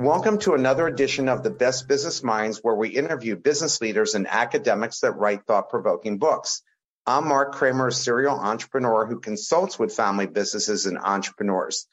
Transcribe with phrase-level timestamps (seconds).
[0.00, 4.26] Welcome to another edition of the Best Business Minds, where we interview business leaders and
[4.26, 6.62] academics that write thought provoking books.
[7.04, 11.86] I'm Mark Kramer, a serial entrepreneur who consults with family businesses and entrepreneurs.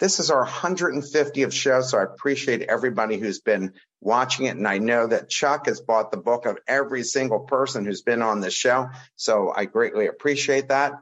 [0.00, 4.56] This is our 150th show, so I appreciate everybody who's been watching it.
[4.56, 8.22] And I know that Chuck has bought the book of every single person who's been
[8.22, 10.94] on this show, so I greatly appreciate that.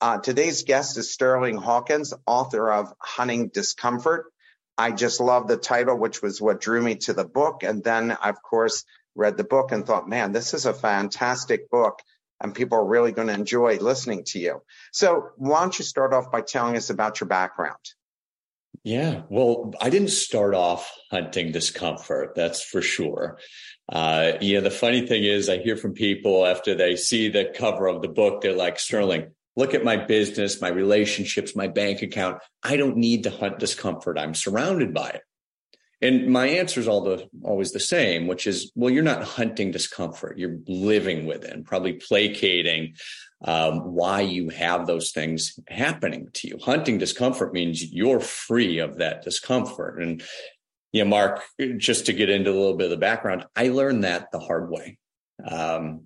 [0.00, 4.26] Uh, today's guest is Sterling Hawkins, author of Hunting Discomfort.
[4.76, 7.62] I just love the title, which was what drew me to the book.
[7.62, 8.84] And then, of course,
[9.14, 12.00] read the book and thought, man, this is a fantastic book
[12.40, 14.62] and people are really going to enjoy listening to you.
[14.92, 17.78] So why don't you start off by telling us about your background?
[18.82, 23.38] Yeah, well, I didn't start off hunting discomfort, that's for sure.
[23.88, 27.50] Uh, you know, the funny thing is, I hear from people after they see the
[27.56, 32.02] cover of the book, they're like, Sterling, look at my business, my relationships, my bank
[32.02, 32.38] account.
[32.62, 34.18] I don't need to hunt discomfort.
[34.18, 35.22] I'm surrounded by it.
[36.02, 39.70] And my answer is all the, always the same, which is, well, you're not hunting
[39.70, 40.36] discomfort.
[40.36, 42.96] You're living with it probably placating
[43.44, 46.58] um, why you have those things happening to you.
[46.58, 50.02] Hunting discomfort means you're free of that discomfort.
[50.02, 50.22] And,
[50.92, 51.42] you know, Mark,
[51.76, 54.70] just to get into a little bit of the background, I learned that the hard
[54.70, 54.98] way.
[55.46, 56.02] Um,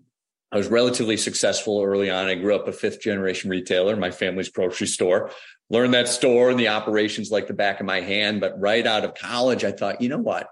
[0.50, 2.26] I was relatively successful early on.
[2.26, 5.30] I grew up a fifth generation retailer, my family's grocery store,
[5.68, 8.40] learned that store and the operations like the back of my hand.
[8.40, 10.48] But right out of college, I thought, you know what?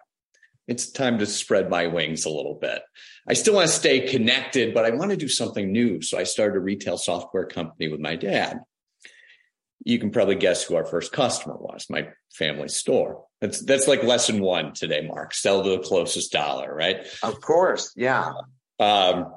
[0.69, 2.83] It's time to spread my wings a little bit.
[3.29, 6.03] I still want to stay connected, but I want to do something new.
[6.03, 8.61] So I started a retail software company with my dad.
[9.85, 13.25] You can probably guess who our first customer was, my family store.
[13.41, 15.33] That's that's like lesson one today, Mark.
[15.35, 17.07] Sell to the closest dollar, right?
[17.23, 18.33] Of course, yeah.
[18.81, 19.33] Um,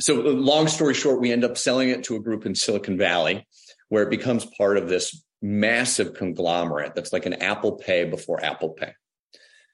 [0.00, 3.46] so long story short, we end up selling it to a group in Silicon Valley
[3.88, 8.70] where it becomes part of this massive conglomerate that's like an Apple Pay before Apple
[8.70, 8.92] Pay.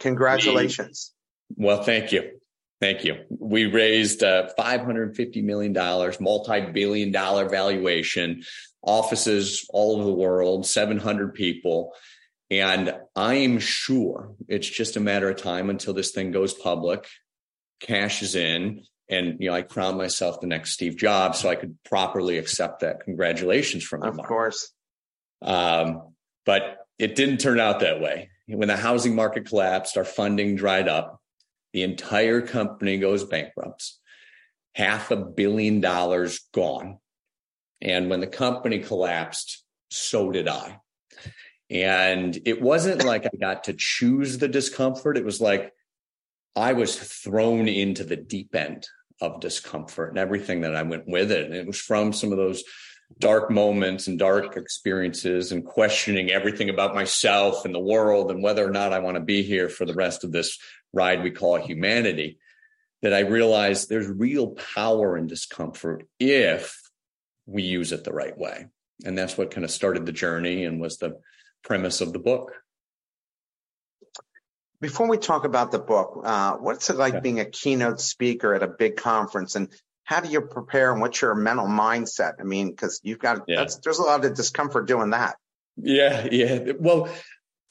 [0.00, 1.12] Congratulations.
[1.56, 2.38] We, well, thank you.
[2.80, 3.24] Thank you.
[3.30, 5.72] We raised uh, $550 million,
[6.20, 8.42] multi billion dollar valuation,
[8.82, 11.92] offices all over the world, 700 people.
[12.50, 17.06] And I'm sure it's just a matter of time until this thing goes public,
[17.80, 21.76] cashes in, and you know i crowned myself the next steve jobs so i could
[21.84, 24.72] properly accept that congratulations from him of course.
[25.42, 26.14] Um,
[26.46, 28.30] but it didn't turn out that way.
[28.46, 31.18] When the housing market collapsed our funding dried up.
[31.72, 33.92] The entire company goes bankrupt.
[34.74, 36.98] Half a billion dollars gone.
[37.80, 40.78] And when the company collapsed so did i.
[41.70, 45.16] And it wasn't like i got to choose the discomfort.
[45.16, 45.72] It was like
[46.54, 48.86] I was thrown into the deep end
[49.20, 51.46] of discomfort and everything that I went with it.
[51.46, 52.64] And it was from some of those
[53.18, 58.66] dark moments and dark experiences and questioning everything about myself and the world and whether
[58.66, 60.58] or not I want to be here for the rest of this
[60.92, 62.38] ride we call humanity
[63.02, 66.80] that I realized there's real power in discomfort if
[67.46, 68.66] we use it the right way.
[69.04, 71.18] And that's what kind of started the journey and was the
[71.64, 72.52] premise of the book.
[74.82, 77.20] Before we talk about the book, uh, what's it like yeah.
[77.20, 79.68] being a keynote speaker at a big conference, and
[80.02, 82.34] how do you prepare, and what's your mental mindset?
[82.40, 83.64] I mean, because you've got yeah.
[83.84, 85.36] there's a lot of discomfort doing that.
[85.76, 86.72] Yeah, yeah.
[86.80, 87.08] Well,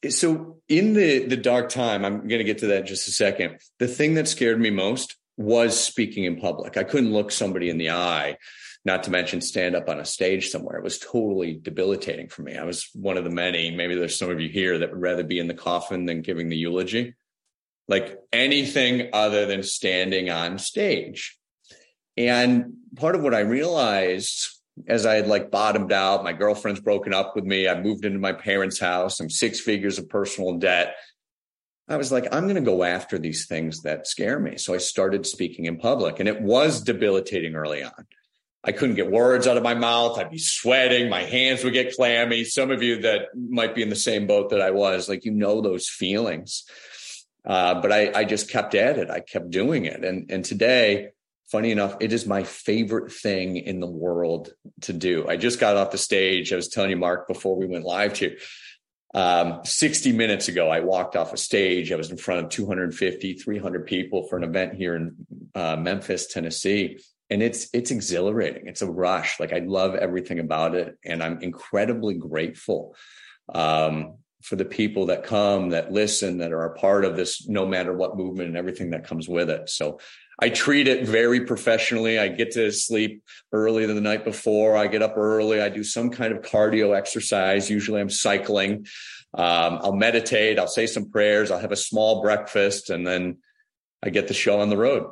[0.09, 3.11] so in the the dark time, I'm going to get to that in just a
[3.11, 3.59] second.
[3.79, 6.77] The thing that scared me most was speaking in public.
[6.77, 8.37] I couldn't look somebody in the eye
[8.83, 10.77] not to mention stand up on a stage somewhere.
[10.77, 12.57] It was totally debilitating for me.
[12.57, 15.23] I was one of the many, maybe there's some of you here that would rather
[15.23, 17.13] be in the coffin than giving the eulogy.
[17.87, 21.37] Like anything other than standing on stage.
[22.17, 24.47] And part of what I realized
[24.87, 27.67] as I had like bottomed out, my girlfriend's broken up with me.
[27.67, 29.19] I moved into my parents' house.
[29.19, 30.95] I'm six figures of personal debt.
[31.87, 34.57] I was like, I'm going to go after these things that scare me.
[34.57, 38.05] So I started speaking in public and it was debilitating early on.
[38.63, 40.19] I couldn't get words out of my mouth.
[40.19, 41.09] I'd be sweating.
[41.09, 42.43] My hands would get clammy.
[42.43, 45.31] Some of you that might be in the same boat that I was, like, you
[45.31, 46.65] know, those feelings.
[47.43, 49.09] Uh, but I, I just kept at it.
[49.09, 50.05] I kept doing it.
[50.05, 51.09] And, and today,
[51.51, 55.27] funny enough, it is my favorite thing in the world to do.
[55.27, 56.53] I just got off the stage.
[56.53, 58.37] I was telling you, Mark, before we went live to
[59.15, 61.91] um, 60 minutes ago, I walked off a stage.
[61.91, 65.15] I was in front of 250, 300 people for an event here in
[65.55, 66.99] uh, Memphis, Tennessee
[67.31, 68.67] and it's it's exhilarating.
[68.67, 69.39] It's a rush.
[69.39, 72.95] Like i love everything about it and i'm incredibly grateful
[73.55, 77.65] um, for the people that come that listen that are a part of this no
[77.65, 79.69] matter what movement and everything that comes with it.
[79.69, 79.99] So
[80.39, 82.19] i treat it very professionally.
[82.19, 84.75] I get to sleep early the night before.
[84.75, 85.61] I get up early.
[85.61, 87.69] I do some kind of cardio exercise.
[87.69, 88.85] Usually i'm cycling.
[89.33, 90.59] Um, i'll meditate.
[90.59, 91.49] I'll say some prayers.
[91.49, 93.37] I'll have a small breakfast and then
[94.03, 95.05] i get the show on the road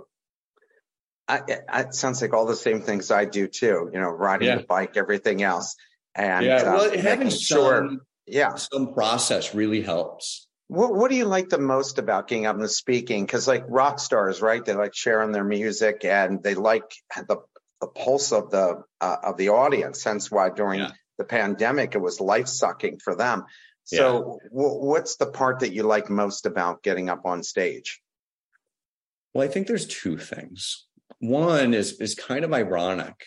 [1.29, 1.41] I,
[1.81, 3.89] it sounds like all the same things I do too.
[3.93, 4.57] You know, riding yeah.
[4.57, 5.75] the bike, everything else,
[6.15, 10.47] and yeah, well, uh, having sure, some, yeah, some process really helps.
[10.67, 13.25] What What do you like the most about getting up and speaking?
[13.25, 14.63] Because like rock stars, right?
[14.65, 17.37] They like sharing their music, and they like the
[17.79, 20.03] the pulse of the uh, of the audience.
[20.03, 20.91] Hence why during yeah.
[21.19, 23.45] the pandemic it was life sucking for them.
[23.85, 24.49] So, yeah.
[24.49, 28.01] w- what's the part that you like most about getting up on stage?
[29.33, 30.85] Well, I think there's two things.
[31.19, 33.25] One is is kind of ironic.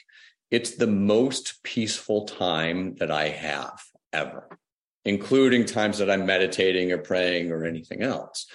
[0.50, 3.82] It's the most peaceful time that I have
[4.12, 4.58] ever,
[5.04, 8.46] including times that I'm meditating or praying or anything else.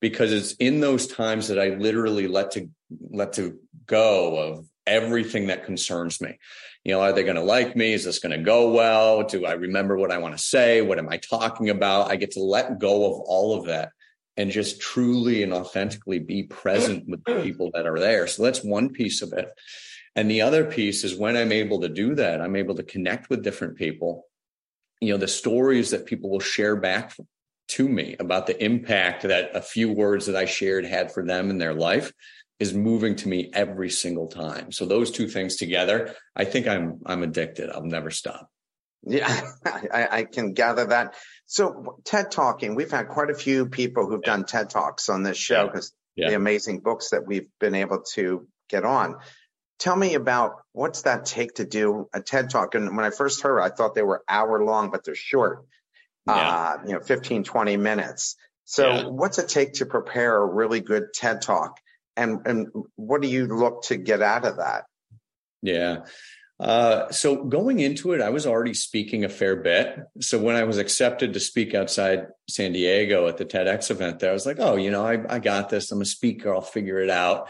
[0.00, 2.68] Because it's in those times that I literally let to
[3.10, 6.38] let to go of everything that concerns me.
[6.84, 7.92] You know, are they going to like me?
[7.92, 9.22] Is this going to go well?
[9.22, 10.82] Do I remember what I want to say?
[10.82, 12.10] What am I talking about?
[12.10, 13.90] I get to let go of all of that
[14.36, 18.26] and just truly and authentically be present with the people that are there.
[18.26, 19.48] So that's one piece of it.
[20.14, 23.30] And the other piece is when I'm able to do that, I'm able to connect
[23.30, 24.26] with different people.
[25.00, 27.14] You know, the stories that people will share back
[27.68, 31.48] to me about the impact that a few words that I shared had for them
[31.48, 32.12] in their life
[32.60, 34.70] is moving to me every single time.
[34.70, 37.70] So those two things together, I think I'm I'm addicted.
[37.70, 38.51] I'll never stop.
[39.04, 41.14] Yeah, I, I, can gather that.
[41.46, 44.36] So TED Talking, we've had quite a few people who've yeah.
[44.36, 46.24] done TED Talks on this show because yeah.
[46.24, 46.30] yeah.
[46.30, 49.16] the amazing books that we've been able to get on.
[49.78, 52.76] Tell me about what's that take to do a TED Talk?
[52.76, 55.64] And when I first heard, I thought they were hour long, but they're short,
[56.28, 58.36] uh, you know, 15, 20 minutes.
[58.64, 61.78] So what's it take to prepare a really good TED Talk?
[62.16, 64.84] And, and what do you look to get out of that?
[65.62, 66.04] Yeah.
[66.62, 69.98] Uh, so going into it, I was already speaking a fair bit.
[70.20, 74.30] So when I was accepted to speak outside San Diego at the TEDx event, there
[74.30, 75.90] I was like, "Oh, you know, I, I got this.
[75.90, 76.54] I'm a speaker.
[76.54, 77.48] I'll figure it out."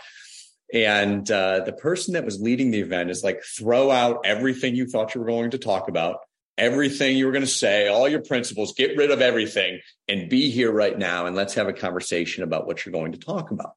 [0.72, 4.86] And uh, the person that was leading the event is like, "Throw out everything you
[4.86, 6.20] thought you were going to talk about,
[6.56, 8.72] everything you were going to say, all your principles.
[8.72, 12.66] Get rid of everything, and be here right now, and let's have a conversation about
[12.66, 13.72] what you're going to talk about."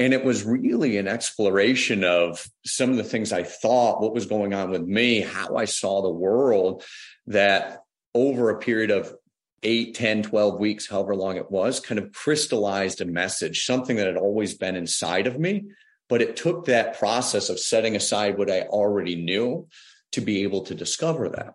[0.00, 4.24] And it was really an exploration of some of the things I thought, what was
[4.24, 6.82] going on with me, how I saw the world,
[7.26, 7.82] that
[8.14, 9.14] over a period of
[9.62, 14.06] 8, 10, 12 weeks, however long it was, kind of crystallized a message, something that
[14.06, 15.64] had always been inside of me.
[16.08, 19.68] But it took that process of setting aside what I already knew
[20.12, 21.52] to be able to discover that.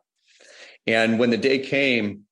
[0.85, 2.25] And when the day came,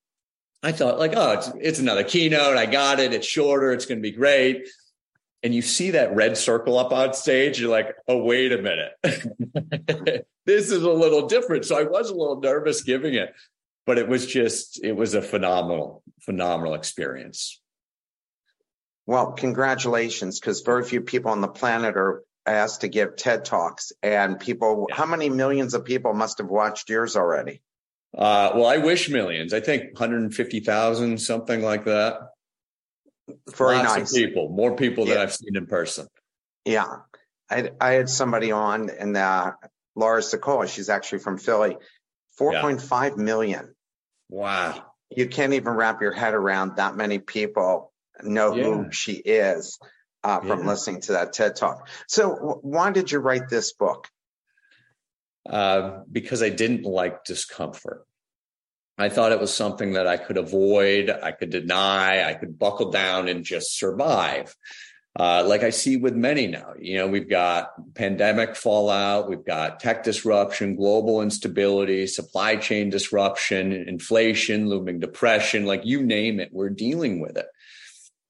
[0.62, 2.56] I thought like, oh, it's, it's another keynote.
[2.56, 3.14] I got it.
[3.14, 3.74] It's shorter.
[3.74, 4.68] It's going to be great
[5.44, 8.94] and you see that red circle up on stage, you're like, oh, wait a minute.
[10.46, 11.66] this is a little different.
[11.66, 13.34] So I was a little nervous giving it,
[13.86, 17.62] but it was just, it was a phenomenal, phenomenal experience.
[19.06, 23.92] Well, congratulations, because very few people on the planet are asked to give TED Talks.
[24.02, 27.62] And people, how many millions of people must have watched yours already?
[28.18, 29.54] Uh, well, I wish millions.
[29.54, 32.33] I think 150,000, something like that.
[33.56, 34.14] Very Lots nice.
[34.14, 35.14] people, more people yeah.
[35.14, 36.08] than I've seen in person.
[36.66, 36.98] Yeah.
[37.50, 39.52] I, I had somebody on and uh,
[39.96, 41.78] Laura Sicola, she's actually from Philly,
[42.38, 42.86] Four point yeah.
[42.88, 43.76] five million.
[44.30, 44.84] Wow.
[45.16, 48.64] You can't even wrap your head around that many people know yeah.
[48.64, 49.78] who she is
[50.24, 50.68] uh, from yeah.
[50.68, 51.88] listening to that TED talk.
[52.08, 54.08] So, why did you write this book?
[55.48, 58.04] Uh, because I didn't like discomfort.
[58.98, 62.92] I thought it was something that I could avoid, I could deny, I could buckle
[62.92, 64.56] down and just survive.
[65.20, 69.80] Uh, like I see with many now, you know, we've got pandemic fallout, we've got
[69.80, 76.70] tech disruption, global instability, supply chain disruption, inflation, looming depression, like you name it, we're
[76.70, 77.46] dealing with it.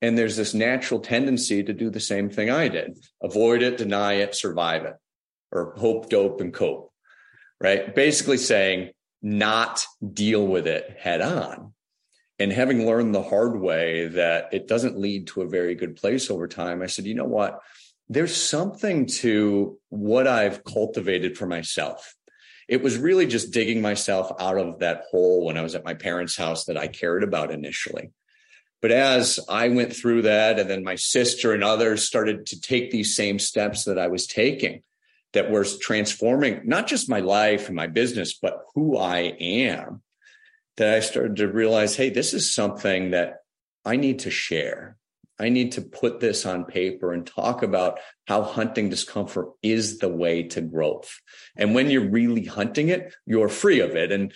[0.01, 4.15] And there's this natural tendency to do the same thing I did avoid it, deny
[4.15, 4.95] it, survive it,
[5.53, 6.91] or hope, dope, and cope,
[7.61, 7.95] right?
[7.95, 8.91] Basically saying,
[9.23, 11.73] not deal with it head on.
[12.39, 16.29] And having learned the hard way that it doesn't lead to a very good place
[16.29, 17.59] over time, I said, you know what?
[18.09, 22.15] There's something to what I've cultivated for myself.
[22.67, 25.93] It was really just digging myself out of that hole when I was at my
[25.93, 28.11] parents' house that I cared about initially.
[28.81, 32.91] But as I went through that, and then my sister and others started to take
[32.91, 34.83] these same steps that I was taking,
[35.33, 40.01] that was transforming not just my life and my business, but who I am,
[40.77, 43.37] that I started to realize, hey, this is something that
[43.85, 44.97] I need to share.
[45.39, 50.09] I need to put this on paper and talk about how hunting discomfort is the
[50.09, 51.19] way to growth.
[51.55, 54.11] And when you're really hunting it, you're free of it.
[54.11, 54.31] And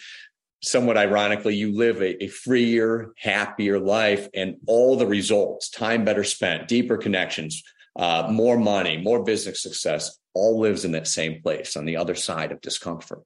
[0.63, 6.23] somewhat ironically, you live a, a, freer, happier life and all the results, time better
[6.23, 7.63] spent, deeper connections,
[7.95, 12.15] uh, more money, more business success, all lives in that same place on the other
[12.15, 13.23] side of discomfort.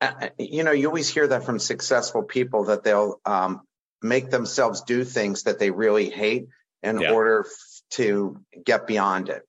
[0.00, 3.60] Uh, you know, you always hear that from successful people that they'll um,
[4.02, 6.48] make themselves do things that they really hate
[6.82, 7.12] in yeah.
[7.12, 7.46] order
[7.90, 9.42] to get beyond it.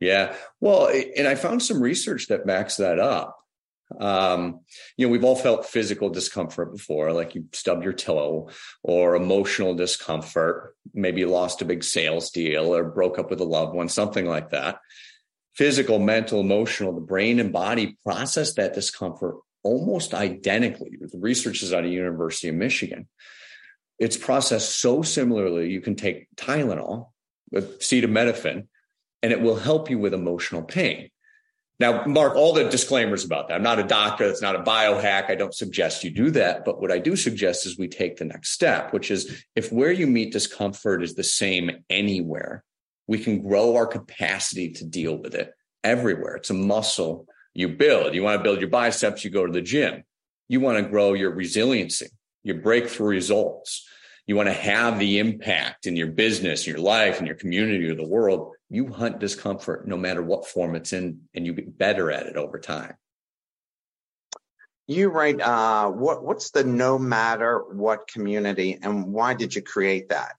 [0.00, 0.34] Yeah.
[0.60, 3.38] Well, and I found some research that backs that up.
[4.00, 4.60] Um,
[4.96, 8.50] you know, we've all felt physical discomfort before, like you stubbed your toe
[8.82, 10.74] or emotional discomfort.
[10.94, 14.26] Maybe you lost a big sales deal or broke up with a loved one, something
[14.26, 14.78] like that.
[15.54, 20.98] Physical, mental, emotional, the brain and body process that discomfort almost identically.
[21.00, 23.08] The research is out of University of Michigan.
[23.98, 25.70] It's processed so similarly.
[25.70, 27.10] You can take Tylenol,
[27.52, 28.66] acetaminophen,
[29.22, 31.10] and it will help you with emotional pain.
[31.80, 33.54] Now, Mark, all the disclaimers about that.
[33.54, 34.28] I'm not a doctor.
[34.28, 35.28] That's not a biohack.
[35.28, 36.64] I don't suggest you do that.
[36.64, 39.90] But what I do suggest is we take the next step, which is if where
[39.90, 42.62] you meet discomfort is the same anywhere,
[43.06, 46.36] we can grow our capacity to deal with it everywhere.
[46.36, 48.14] It's a muscle you build.
[48.14, 50.04] You want to build your biceps, you go to the gym.
[50.48, 52.08] You want to grow your resiliency,
[52.42, 53.86] your breakthrough results.
[54.26, 57.94] You want to have the impact in your business, your life, and your community or
[57.94, 62.10] the world you hunt discomfort no matter what form it's in, and you get better
[62.10, 62.94] at it over time.
[64.86, 70.08] You write, uh, what what's the no matter what community, and why did you create
[70.08, 70.34] that?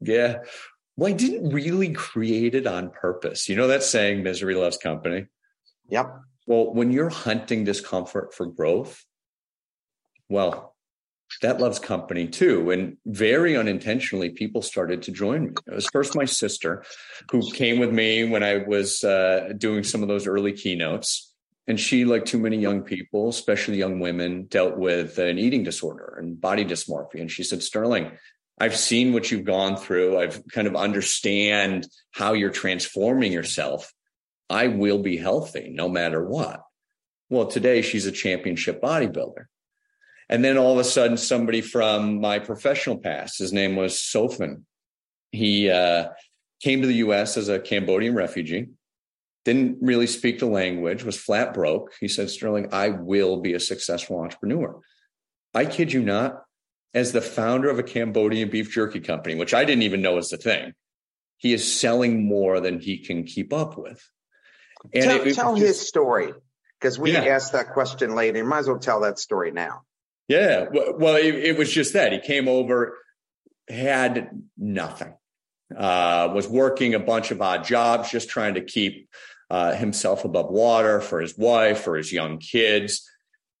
[0.00, 0.38] Yeah,
[0.96, 3.48] well, I didn't really create it on purpose.
[3.48, 5.26] You know that saying, "Misery loves company."
[5.88, 6.10] Yep.
[6.46, 9.04] Well, when you're hunting discomfort for growth,
[10.28, 10.76] well,
[11.42, 12.70] that loves company too.
[12.70, 15.52] And very unintentionally, people started to join me.
[15.66, 16.84] It was first my sister
[17.30, 21.32] who came with me when I was uh, doing some of those early keynotes.
[21.68, 26.16] And she, like too many young people, especially young women, dealt with an eating disorder
[26.18, 27.20] and body dysmorphia.
[27.20, 28.12] And she said, Sterling,
[28.58, 30.18] I've seen what you've gone through.
[30.18, 33.92] I've kind of understand how you're transforming yourself.
[34.48, 36.62] I will be healthy no matter what.
[37.28, 39.46] Well, today she's a championship bodybuilder.
[40.28, 44.62] And then all of a sudden, somebody from my professional past, his name was Sofan.
[45.30, 46.08] He uh,
[46.60, 48.68] came to the US as a Cambodian refugee,
[49.44, 51.92] didn't really speak the language, was flat broke.
[52.00, 54.80] He said, Sterling, I will be a successful entrepreneur.
[55.54, 56.42] I kid you not,
[56.94, 60.30] as the founder of a Cambodian beef jerky company, which I didn't even know was
[60.30, 60.72] the thing,
[61.36, 64.02] he is selling more than he can keep up with.
[64.94, 66.32] And tell, it, it tell just, his story
[66.80, 67.24] because we yeah.
[67.24, 68.38] asked that question later.
[68.38, 69.82] You might as well tell that story now.
[70.28, 70.66] Yeah.
[70.70, 72.98] Well, it, it, was just that he came over,
[73.68, 75.14] had nothing,
[75.76, 79.08] uh, was working a bunch of odd jobs, just trying to keep
[79.50, 83.08] uh, himself above water for his wife, for his young kids.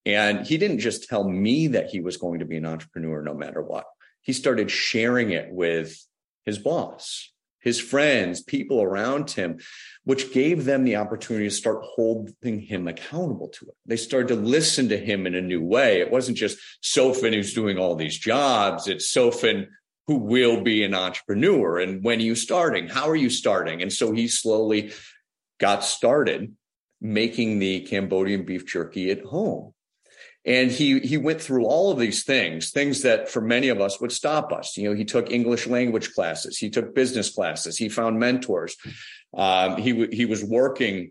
[0.06, 3.34] And he didn't just tell me that he was going to be an entrepreneur no
[3.34, 3.86] matter what.
[4.22, 6.00] He started sharing it with
[6.44, 9.58] his boss, his friends, people around him,
[10.04, 13.74] which gave them the opportunity to start holding him accountable to it.
[13.84, 16.00] They started to listen to him in a new way.
[16.00, 18.86] It wasn't just Sofan who's doing all these jobs.
[18.86, 19.66] It's Sofan
[20.06, 21.80] who will be an entrepreneur.
[21.80, 22.86] And when are you starting?
[22.86, 23.82] How are you starting?
[23.82, 24.92] And so he slowly
[25.58, 26.54] got started
[27.00, 29.72] making the Cambodian beef jerky at home.
[30.46, 34.00] And he he went through all of these things, things that for many of us
[34.00, 34.76] would stop us.
[34.76, 38.76] You know, he took English language classes, he took business classes, he found mentors.
[39.36, 41.10] Um, he he was working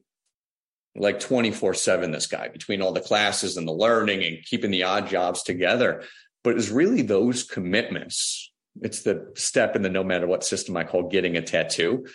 [0.95, 4.83] like 24 7 this guy between all the classes and the learning and keeping the
[4.83, 6.03] odd jobs together
[6.43, 8.51] but it was really those commitments
[8.81, 12.05] it's the step in the no matter what system i call getting a tattoo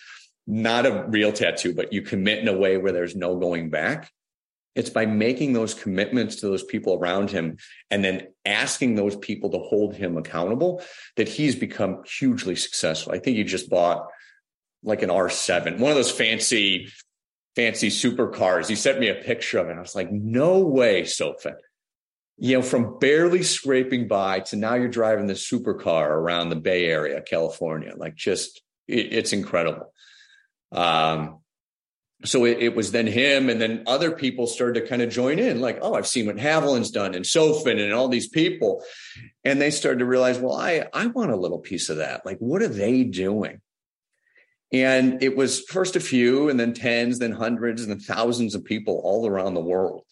[0.46, 4.10] not a real tattoo but you commit in a way where there's no going back
[4.80, 7.58] it's by making those commitments to those people around him
[7.90, 10.82] and then asking those people to hold him accountable
[11.16, 13.12] that he's become hugely successful.
[13.12, 14.08] I think he just bought
[14.82, 16.88] like an R7, one of those fancy,
[17.56, 18.68] fancy supercars.
[18.68, 19.76] He sent me a picture of it.
[19.76, 21.56] I was like, no way, Sofan.
[22.38, 26.86] You know, from barely scraping by to now you're driving the supercar around the Bay
[26.86, 27.92] Area, California.
[27.94, 29.92] Like just, it, it's incredible.
[30.72, 31.39] Um,
[32.24, 35.38] so it, it, was then him and then other people started to kind of join
[35.38, 38.82] in like oh i've seen what haviland's done and sofan and all these people.
[39.44, 42.26] And they started to realize well i i want a little piece of that.
[42.26, 43.60] Like what are they doing?
[44.72, 48.64] And it was first a few and then tens, then hundreds and then thousands of
[48.64, 50.04] people all around the world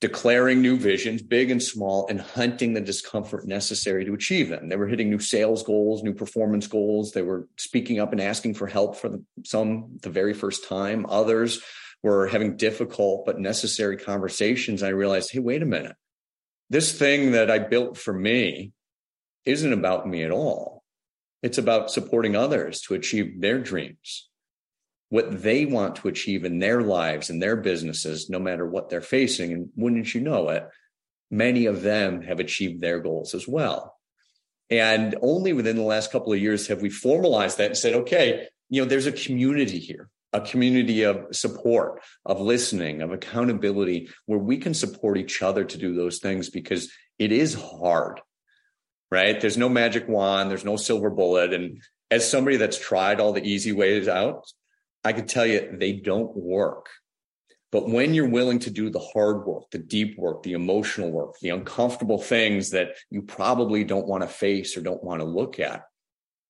[0.00, 4.68] declaring new visions, big and small, and hunting the discomfort necessary to achieve them.
[4.68, 7.12] They were hitting new sales goals, new performance goals.
[7.12, 11.06] They were speaking up and asking for help for the, some the very first time.
[11.08, 11.62] Others
[12.02, 14.82] were having difficult but necessary conversations.
[14.82, 15.96] I realized, hey, wait a minute.
[16.68, 18.72] This thing that I built for me
[19.46, 20.82] isn't about me at all.
[21.42, 24.28] It's about supporting others to achieve their dreams
[25.08, 29.00] what they want to achieve in their lives and their businesses, no matter what they're
[29.00, 29.52] facing.
[29.52, 30.66] And wouldn't you know it,
[31.30, 33.96] many of them have achieved their goals as well.
[34.68, 38.48] And only within the last couple of years have we formalized that and said, okay,
[38.68, 44.40] you know, there's a community here, a community of support, of listening, of accountability, where
[44.40, 48.20] we can support each other to do those things because it is hard,
[49.10, 49.40] right?
[49.40, 51.52] There's no magic wand, there's no silver bullet.
[51.54, 54.46] And as somebody that's tried all the easy ways out,
[55.06, 56.88] I could tell you they don't work.
[57.70, 61.34] But when you're willing to do the hard work, the deep work, the emotional work,
[61.40, 65.60] the uncomfortable things that you probably don't want to face or don't want to look
[65.60, 65.84] at,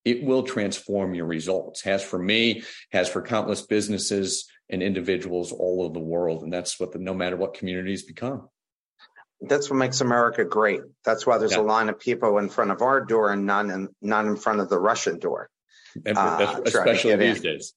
[0.05, 1.83] it will transform your results.
[1.83, 6.43] Has for me, has for countless businesses and individuals all over the world.
[6.43, 8.49] And that's what the no matter what communities become.
[9.41, 10.81] That's what makes America great.
[11.05, 11.61] That's why there's yeah.
[11.61, 14.61] a line of people in front of our door and none in, none in front
[14.61, 15.51] of the Russian door.
[16.05, 17.43] Uh, especially these in.
[17.43, 17.75] days.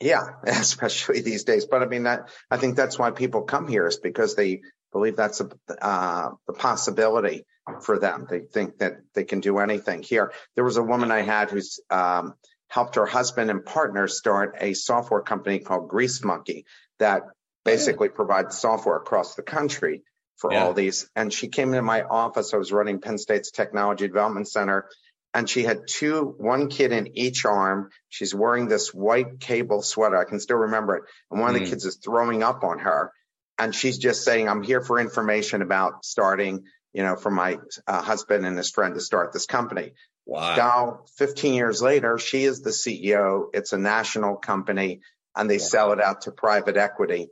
[0.00, 1.66] Yeah, especially these days.
[1.66, 4.62] But I mean, that I think that's why people come here is because they
[4.92, 5.48] believe that's a,
[5.80, 7.44] uh, the possibility
[7.82, 8.26] for them.
[8.28, 10.32] They think that they can do anything here.
[10.54, 12.34] There was a woman I had who's um,
[12.68, 16.64] helped her husband and partner start a software company called Grease Monkey
[16.98, 17.22] that
[17.64, 20.02] basically provides software across the country
[20.36, 20.64] for yeah.
[20.64, 21.10] all these.
[21.16, 22.54] And she came into my office.
[22.54, 24.88] I was running Penn State's Technology Development Center
[25.36, 27.90] and she had two, one kid in each arm.
[28.08, 30.16] She's wearing this white cable sweater.
[30.16, 31.02] I can still remember it.
[31.30, 31.56] And one mm.
[31.56, 31.70] of the mm.
[31.70, 33.12] kids is throwing up on her.
[33.58, 38.00] And she's just saying, I'm here for information about starting, you know, for my uh,
[38.00, 39.92] husband and his friend to start this company.
[40.24, 40.56] Wow.
[40.56, 43.48] Now, 15 years later, she is the CEO.
[43.52, 45.00] It's a national company
[45.36, 45.64] and they wow.
[45.64, 47.28] sell it out to private equity.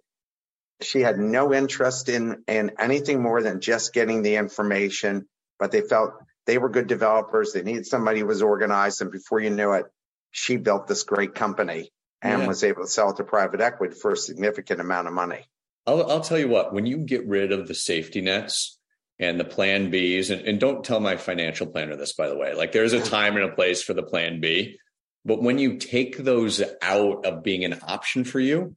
[0.83, 5.27] She had no interest in, in anything more than just getting the information,
[5.59, 6.13] but they felt
[6.47, 7.53] they were good developers.
[7.53, 9.01] They needed somebody who was organized.
[9.01, 9.87] And before you knew it,
[10.31, 12.49] she built this great company and yeah.
[12.49, 15.45] was able to sell it to private equity for a significant amount of money.
[15.87, 18.79] I'll, I'll tell you what, when you get rid of the safety nets
[19.19, 22.55] and the plan Bs, and, and don't tell my financial planner this, by the way,
[22.55, 24.79] like there's a time and a place for the plan B.
[25.25, 28.77] But when you take those out of being an option for you,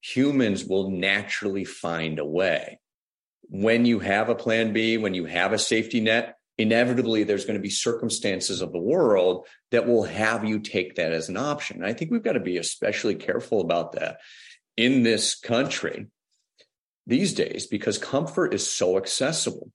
[0.00, 2.80] humans will naturally find a way.
[3.42, 7.58] When you have a plan B, when you have a safety net, inevitably there's going
[7.58, 11.78] to be circumstances of the world that will have you take that as an option.
[11.78, 14.18] And I think we've got to be especially careful about that
[14.76, 16.06] in this country
[17.06, 19.70] these days because comfort is so accessible.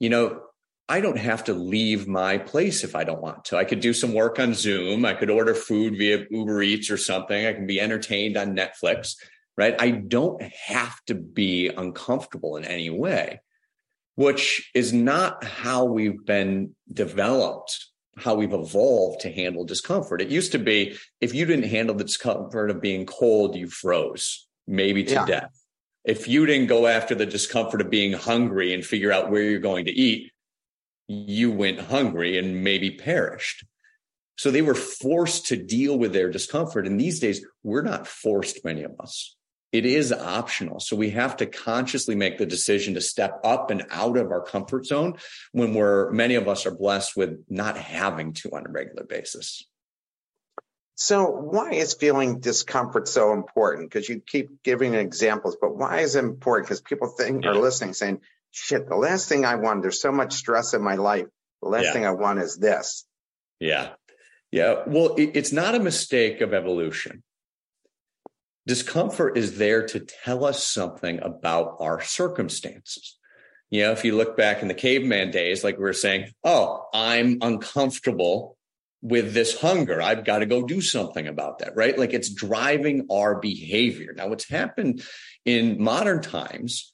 [0.00, 0.40] You know,
[0.88, 3.56] I don't have to leave my place if I don't want to.
[3.56, 5.04] I could do some work on Zoom.
[5.04, 7.46] I could order food via Uber Eats or something.
[7.46, 9.14] I can be entertained on Netflix,
[9.56, 9.76] right?
[9.80, 13.40] I don't have to be uncomfortable in any way
[14.14, 20.20] which is not how we've been developed, how we've evolved to handle discomfort.
[20.20, 24.46] It used to be if you didn't handle the discomfort of being cold, you froze,
[24.66, 25.26] maybe to yeah.
[25.26, 25.58] death.
[26.04, 29.60] If you didn't go after the discomfort of being hungry and figure out where you're
[29.60, 30.32] going to eat,
[31.06, 33.64] you went hungry and maybe perished.
[34.36, 36.86] So they were forced to deal with their discomfort.
[36.86, 39.36] And these days, we're not forced, many of us
[39.72, 40.80] it is optional.
[40.80, 44.42] So we have to consciously make the decision to step up and out of our
[44.42, 45.14] comfort zone
[45.52, 49.66] when we're, many of us are blessed with not having to on a regular basis.
[50.94, 53.90] So why is feeling discomfort so important?
[53.90, 56.68] Because you keep giving examples, but why is it important?
[56.68, 60.34] Because people think are listening saying, shit, the last thing I want, there's so much
[60.34, 61.26] stress in my life.
[61.62, 61.92] The last yeah.
[61.94, 63.06] thing I want is this.
[63.58, 63.90] Yeah.
[64.50, 64.82] Yeah.
[64.86, 67.22] Well, it, it's not a mistake of evolution
[68.66, 73.18] discomfort is there to tell us something about our circumstances.
[73.70, 76.84] You know, if you look back in the caveman days, like we were saying, oh,
[76.92, 78.56] I'm uncomfortable
[79.00, 80.00] with this hunger.
[80.00, 81.98] I've got to go do something about that, right?
[81.98, 84.12] Like it's driving our behavior.
[84.16, 85.02] Now, what's happened
[85.44, 86.92] in modern times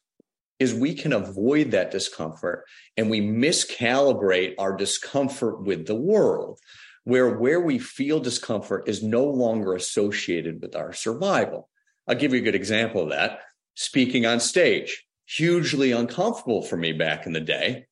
[0.59, 2.65] is we can avoid that discomfort
[2.97, 6.59] and we miscalibrate our discomfort with the world
[7.09, 11.71] where where we feel discomfort is no longer associated with our survival.
[12.07, 13.41] I'll give you a good example of that.
[13.75, 17.87] Speaking on stage, hugely uncomfortable for me back in the day,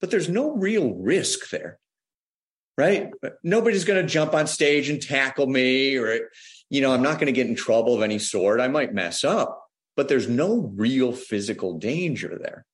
[0.00, 1.80] but there's no real risk there.
[2.80, 3.10] right?
[3.44, 6.30] Nobody's going to jump on stage and tackle me, or,
[6.70, 8.58] you know, I'm not going to get in trouble of any sort.
[8.58, 9.62] I might mess up,
[9.96, 12.64] but there's no real physical danger there.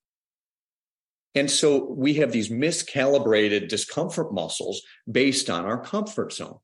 [1.36, 6.58] And so we have these miscalibrated discomfort muscles based on our comfort zone.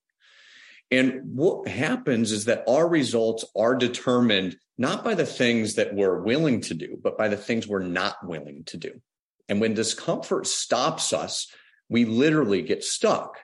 [0.91, 6.23] And what happens is that our results are determined not by the things that we're
[6.23, 9.01] willing to do, but by the things we're not willing to do.
[9.49, 11.47] And when discomfort stops us,
[11.89, 13.39] we literally get stuck.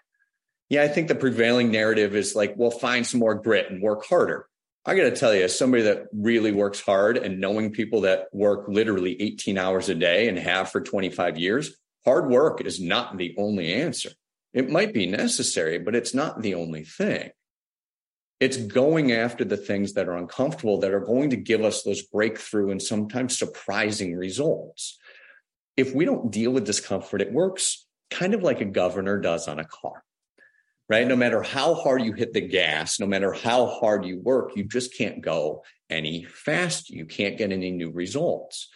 [0.70, 4.06] Yeah, I think the prevailing narrative is like, well, find some more grit and work
[4.06, 4.46] harder.
[4.86, 8.28] I got to tell you, as somebody that really works hard and knowing people that
[8.32, 13.18] work literally 18 hours a day and have for 25 years, hard work is not
[13.18, 14.10] the only answer.
[14.54, 17.30] It might be necessary, but it's not the only thing.
[18.40, 22.02] It's going after the things that are uncomfortable that are going to give us those
[22.02, 24.98] breakthrough and sometimes surprising results.
[25.76, 29.58] If we don't deal with discomfort, it works kind of like a governor does on
[29.58, 30.04] a car,
[30.88, 31.06] right?
[31.06, 34.64] No matter how hard you hit the gas, no matter how hard you work, you
[34.64, 36.94] just can't go any faster.
[36.94, 38.68] You can't get any new results.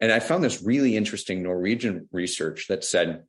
[0.00, 3.24] And I found this really interesting Norwegian research that said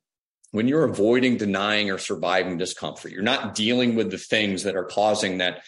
[0.52, 4.84] when you're avoiding, denying, or surviving discomfort, you're not dealing with the things that are
[4.84, 5.62] causing that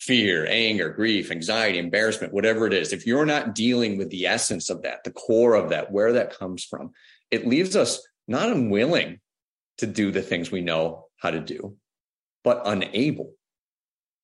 [0.00, 2.92] fear, anger, grief, anxiety, embarrassment, whatever it is.
[2.92, 6.38] If you're not dealing with the essence of that, the core of that, where that
[6.38, 6.92] comes from,
[7.30, 9.20] it leaves us not unwilling
[9.78, 11.76] to do the things we know how to do,
[12.44, 13.32] but unable.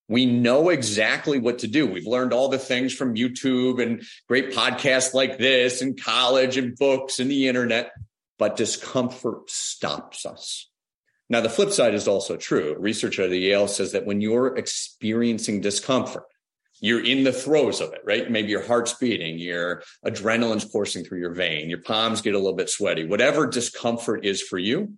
[0.09, 1.87] We know exactly what to do.
[1.87, 6.77] We've learned all the things from YouTube and great podcasts like this and college and
[6.77, 7.91] books and the internet
[8.39, 10.69] but discomfort stops us.
[11.31, 12.77] Now, the flip side is also true.
[12.79, 16.25] Research at Yale says that when you're experiencing discomfort,
[16.81, 18.31] you're in the throes of it, right?
[18.31, 22.57] Maybe your heart's beating, your adrenaline's coursing through your vein, your palms get a little
[22.57, 24.95] bit sweaty, whatever discomfort is for you,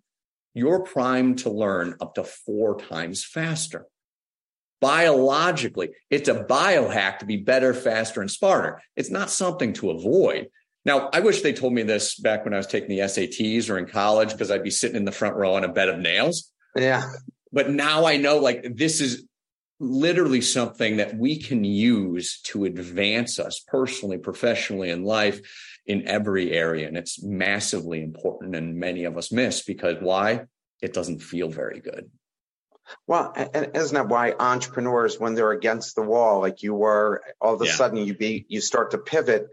[0.57, 3.87] you're primed to learn up to four times faster.
[4.81, 8.81] Biologically, it's a biohack to be better, faster, and smarter.
[8.97, 10.49] It's not something to avoid.
[10.87, 13.77] Now, I wish they told me this back when I was taking the SATs or
[13.77, 16.51] in college because I'd be sitting in the front row on a bed of nails.
[16.75, 17.05] Yeah.
[17.53, 19.25] But now I know like this is
[19.79, 25.41] literally something that we can use to advance us personally, professionally, in life
[25.87, 26.89] in every area.
[26.89, 28.57] And it's massively important.
[28.57, 30.47] And many of us miss because why?
[30.81, 32.11] It doesn't feel very good.
[33.07, 37.55] Well, and isn't that why entrepreneurs, when they're against the wall, like you were, all
[37.55, 37.73] of a yeah.
[37.73, 39.49] sudden you be you start to pivot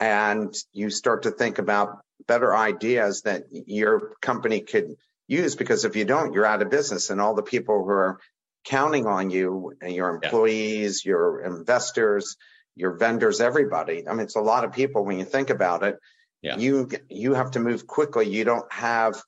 [0.00, 5.96] and you start to think about better ideas that your company could use because if
[5.96, 8.20] you don't you're out of business and all the people who are
[8.68, 11.10] counting on you and your employees yeah.
[11.10, 12.36] your investors
[12.76, 15.96] your vendors everybody i mean it's a lot of people when you think about it
[16.42, 16.56] yeah.
[16.58, 19.20] you you have to move quickly you don't have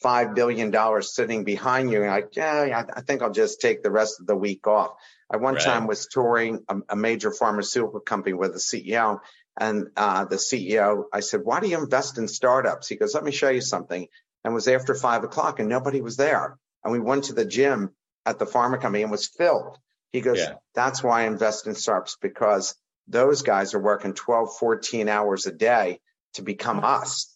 [0.00, 3.90] five billion dollars sitting behind you and like yeah I, think i'll just take the
[3.90, 4.92] rest of the week off
[5.30, 5.62] i one right.
[5.64, 9.18] time was touring a, a major pharmaceutical company with the ceo
[9.58, 12.88] and uh, the CEO, I said, why do you invest in startups?
[12.88, 14.06] He goes, let me show you something.
[14.44, 16.58] And it was after five o'clock and nobody was there.
[16.84, 17.94] And we went to the gym
[18.26, 19.78] at the pharma company and was filled.
[20.12, 20.54] He goes, yeah.
[20.74, 22.74] that's why I invest in startups because
[23.08, 26.00] those guys are working 12, 14 hours a day
[26.34, 27.34] to become us.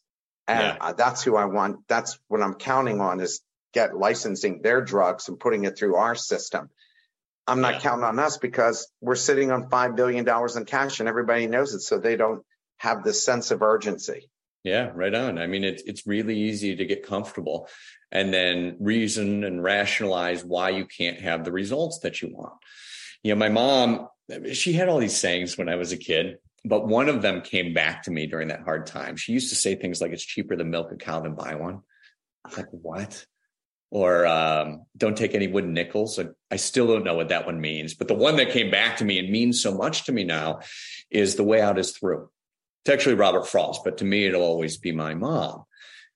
[0.49, 0.93] And yeah.
[0.93, 1.87] that's who I want.
[1.89, 3.41] That's what I'm counting on is
[3.73, 6.71] get licensing their drugs and putting it through our system.
[7.47, 7.81] I'm not yeah.
[7.81, 11.81] counting on us because we're sitting on $5 billion in cash and everybody knows it.
[11.81, 12.43] So they don't
[12.79, 14.29] have this sense of urgency.
[14.63, 15.39] Yeah, right on.
[15.39, 17.69] I mean, it's it's really easy to get comfortable
[18.13, 22.55] and then reason and rationalize why you can't have the results that you want.
[23.23, 24.09] You know, my mom,
[24.53, 27.73] she had all these sayings when I was a kid, but one of them came
[27.73, 29.17] back to me during that hard time.
[29.17, 31.81] She used to say things like, it's cheaper to milk a cow than buy one.
[32.45, 33.25] I'm like, what?
[33.91, 36.19] or um, don't take any wooden nickels.
[36.19, 38.99] I, I still don't know what that one means, but the one that came back
[38.99, 40.61] to me and means so much to me now
[41.11, 42.29] is the way out is through.
[42.85, 45.65] It's actually Robert Frost, but to me, it'll always be my mom.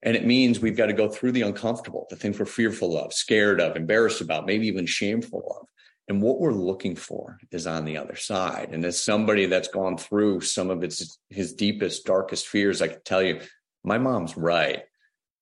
[0.02, 3.12] And it means we've got to go through the uncomfortable, the things we're fearful of,
[3.12, 5.68] scared of, embarrassed about, maybe even shameful of.
[6.08, 8.70] And what we're looking for is on the other side.
[8.72, 10.82] And as somebody that's gone through some of
[11.30, 13.40] his deepest, darkest fears, I can tell you,
[13.82, 14.82] my mom's right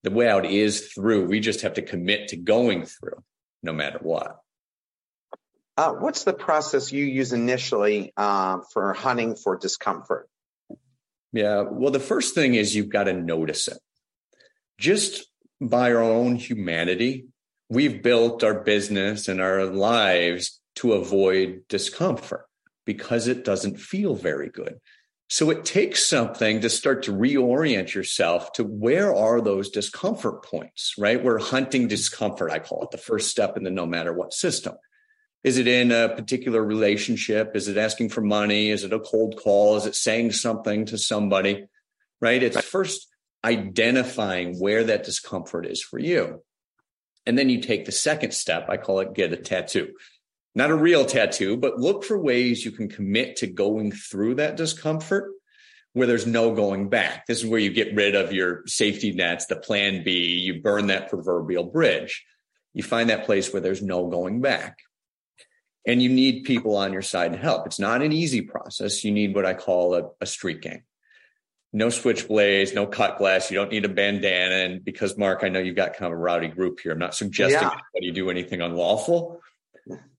[0.03, 1.27] the way out is through.
[1.27, 3.23] We just have to commit to going through
[3.63, 4.39] no matter what.
[5.77, 10.29] Uh, what's the process you use initially uh, for hunting for discomfort?
[11.33, 13.79] Yeah, well, the first thing is you've got to notice it.
[14.79, 15.27] Just
[15.61, 17.27] by our own humanity,
[17.69, 22.47] we've built our business and our lives to avoid discomfort
[22.85, 24.79] because it doesn't feel very good.
[25.31, 30.95] So it takes something to start to reorient yourself to where are those discomfort points,
[30.99, 31.23] right?
[31.23, 34.75] We're hunting discomfort, I call it the first step in the no matter what system.
[35.45, 37.57] Is it in a particular relationship?
[37.57, 38.71] Is it asking for money?
[38.71, 39.77] Is it a cold call?
[39.77, 41.67] Is it saying something to somebody?
[42.21, 42.43] Right?
[42.43, 43.09] It's first
[43.45, 46.43] identifying where that discomfort is for you.
[47.27, 48.69] And then you take the second step.
[48.69, 49.95] I call it get a tattoo.
[50.55, 54.57] Not a real tattoo, but look for ways you can commit to going through that
[54.57, 55.33] discomfort
[55.95, 57.27] where there's no going back.
[57.27, 60.87] This is where you get rid of your safety nets, the plan B, you burn
[60.87, 62.25] that proverbial bridge.
[62.75, 64.79] You find that place where there's no going back
[65.87, 67.67] and you need people on your side to help.
[67.67, 69.03] It's not an easy process.
[69.05, 70.83] You need what I call a, a street gang.
[71.73, 73.51] No switchblades, no cut glass.
[73.51, 74.55] You don't need a bandana.
[74.55, 76.93] And because Mark, I know you've got kind of a rowdy group here.
[76.93, 77.79] I'm not suggesting yeah.
[77.97, 79.41] anybody do anything unlawful.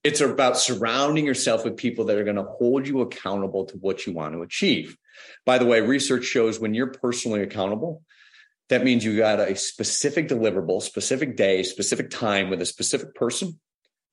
[0.02, 4.06] It's about surrounding yourself with people that are going to hold you accountable to what
[4.06, 4.96] you want to achieve.
[5.46, 8.02] By the way, research shows when you're personally accountable,
[8.68, 13.58] that means you got a specific deliverable, specific day, specific time with a specific person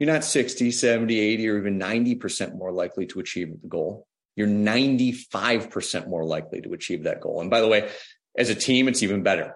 [0.02, 4.08] you're not 60, 70, 80, or even 90% more likely to achieve the goal.
[4.36, 7.40] You're 95% more likely to achieve that goal.
[7.40, 7.88] And by the way,
[8.36, 9.54] as a team, it's even better.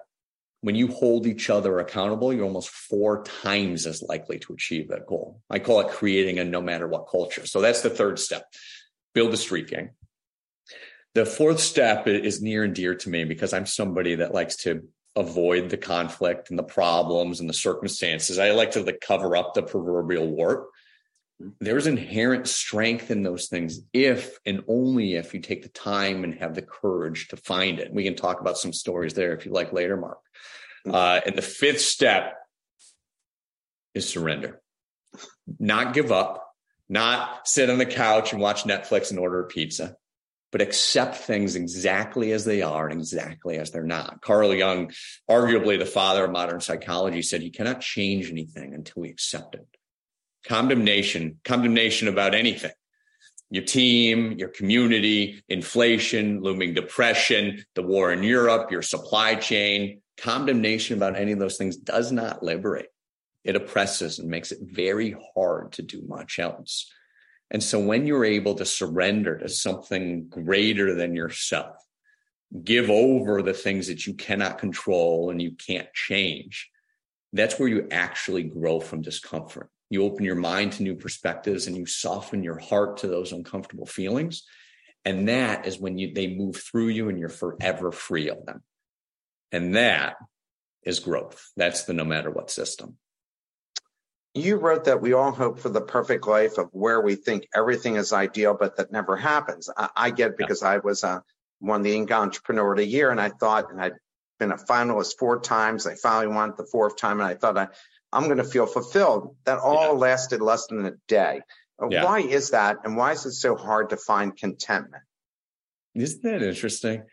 [0.61, 5.07] When you hold each other accountable, you're almost four times as likely to achieve that
[5.07, 5.41] goal.
[5.49, 7.47] I call it creating a no matter what culture.
[7.47, 8.45] So that's the third step
[9.15, 9.95] build a street gang.
[11.15, 14.83] The fourth step is near and dear to me because I'm somebody that likes to
[15.15, 18.37] avoid the conflict and the problems and the circumstances.
[18.37, 20.67] I like to like cover up the proverbial wart.
[21.59, 26.35] There's inherent strength in those things if and only if you take the time and
[26.35, 27.93] have the courage to find it.
[27.93, 30.19] We can talk about some stories there if you like later, Mark.
[30.89, 32.35] Uh, and the fifth step
[33.93, 34.61] is surrender.
[35.59, 36.45] Not give up,
[36.87, 39.97] not sit on the couch and watch Netflix and order a pizza
[40.55, 44.21] but accept things exactly as they are and exactly as they're not.
[44.21, 44.89] Carl Jung,
[45.29, 49.67] arguably the father of modern psychology, said you cannot change anything until we accept it.
[50.47, 52.71] Condemnation, condemnation about anything.
[53.49, 60.95] Your team, your community, inflation, looming depression, the war in Europe, your supply chain, condemnation
[60.95, 62.87] about any of those things does not liberate.
[63.43, 66.89] It oppresses and makes it very hard to do much else.
[67.51, 71.75] And so when you're able to surrender to something greater than yourself,
[72.63, 76.69] give over the things that you cannot control and you can't change,
[77.33, 79.69] that's where you actually grow from discomfort.
[79.89, 83.85] You open your mind to new perspectives and you soften your heart to those uncomfortable
[83.85, 84.43] feelings.
[85.03, 88.63] And that is when you, they move through you and you're forever free of them.
[89.51, 90.15] And that
[90.83, 91.51] is growth.
[91.55, 92.97] That's the no matter what system
[94.35, 97.95] you wrote that we all hope for the perfect life of where we think everything
[97.95, 99.69] is ideal, but that never happens.
[99.75, 100.71] I, I get it because yeah.
[100.71, 101.21] I was uh,
[101.59, 102.11] one the Inc.
[102.11, 103.93] Entrepreneur of the Year, and I thought, and I'd
[104.37, 105.87] been a finalist four times.
[105.87, 107.69] I finally won it the fourth time, and I thought I,
[108.11, 109.35] I'm going to feel fulfilled.
[109.45, 109.99] That all yeah.
[109.99, 111.41] lasted less than a day.
[111.81, 112.03] Uh, yeah.
[112.03, 115.03] Why is that, and why is it so hard to find contentment?
[115.95, 117.03] Isn't that interesting?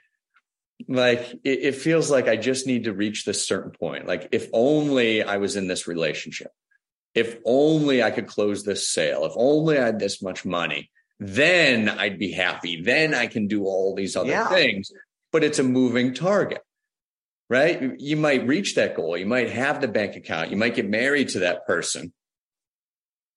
[0.89, 4.09] Like it, it feels like I just need to reach this certain point.
[4.09, 6.51] Like if only I was in this relationship
[7.15, 11.89] if only I could close this sale, if only I had this much money, then
[11.89, 12.83] I'd be happy.
[12.83, 14.49] Then I can do all these other yeah.
[14.49, 14.91] things.
[15.31, 16.63] But it's a moving target,
[17.49, 17.95] right?
[17.99, 19.17] You might reach that goal.
[19.17, 20.51] You might have the bank account.
[20.51, 22.13] You might get married to that person.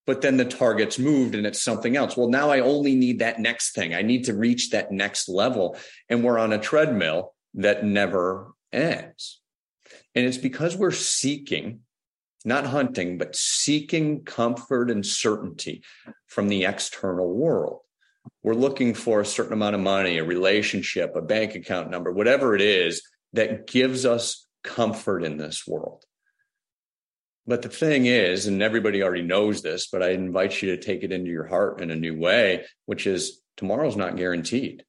[0.06, 2.16] But then the target's moved and it's something else.
[2.16, 3.96] Well, now I only need that next thing.
[3.96, 5.78] I need to reach that next level.
[6.10, 9.42] And we're on a treadmill that never ends.
[10.14, 11.82] And it's because we're seeking
[12.46, 15.84] not hunting, but seeking comfort and certainty
[16.28, 17.80] from the external world.
[18.44, 22.56] We're looking for a certain amount of money, a relationship, a bank account number, whatever
[22.56, 23.02] it is
[23.34, 26.04] that gives us comfort in this world.
[27.48, 31.04] But the thing is, and everybody already knows this, but I invite you to take
[31.04, 34.84] it into your heart in a new way, which is tomorrow's not guaranteed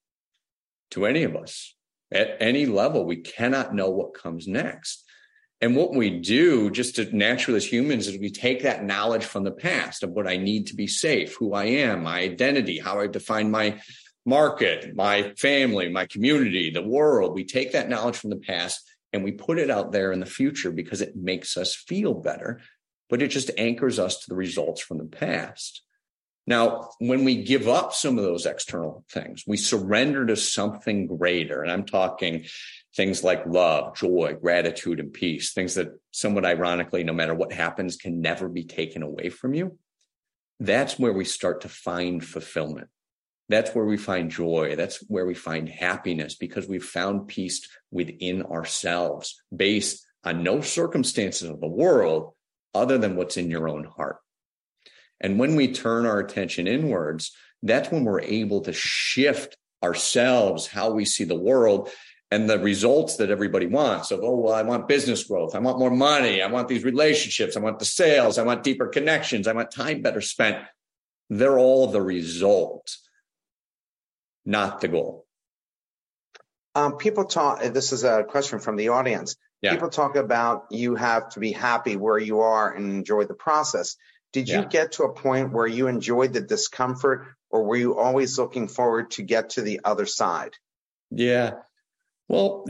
[0.93, 1.75] to any of us
[2.11, 3.05] at any level.
[3.05, 5.05] We cannot know what comes next.
[5.61, 9.45] And what we do just to naturally as humans is we take that knowledge from
[9.45, 13.01] the past of what I need to be safe, who I am, my identity, how
[13.01, 13.81] I define my
[14.27, 17.35] market, my family, my community, the world.
[17.35, 20.27] We take that knowledge from the past and we put it out there in the
[20.27, 22.61] future because it makes us feel better,
[23.09, 25.83] but it just anchors us to the results from the past.
[26.47, 31.63] Now, when we give up some of those external things, we surrender to something greater.
[31.63, 32.45] And I'm talking
[32.97, 37.97] things like love, joy, gratitude, and peace, things that somewhat ironically, no matter what happens,
[37.97, 39.79] can never be taken away from you.
[40.59, 42.89] That's where we start to find fulfillment.
[43.49, 44.75] That's where we find joy.
[44.75, 51.49] That's where we find happiness because we've found peace within ourselves based on no circumstances
[51.49, 52.33] of the world
[52.75, 54.17] other than what's in your own heart.
[55.21, 57.33] And when we turn our attention inwards,
[57.63, 61.91] that's when we're able to shift ourselves, how we see the world,
[62.31, 65.55] and the results that everybody wants of, oh, well, I want business growth.
[65.55, 66.43] I want more money.
[66.43, 67.57] I want these relationships.
[67.57, 68.39] I want the sales.
[68.39, 69.47] I want deeper connections.
[69.47, 70.59] I want time better spent.
[71.31, 72.97] They're all the result,
[74.45, 75.27] not the goal.
[76.75, 79.37] Um, people talk, this is a question from the audience.
[79.63, 79.73] Yeah.
[79.73, 83.97] People talk about you have to be happy where you are and enjoy the process.
[84.33, 84.65] Did you yeah.
[84.67, 89.13] get to a point where you enjoyed the discomfort or were you always looking forward
[89.13, 90.53] to get to the other side?
[91.11, 91.55] Yeah.
[92.29, 92.65] Well,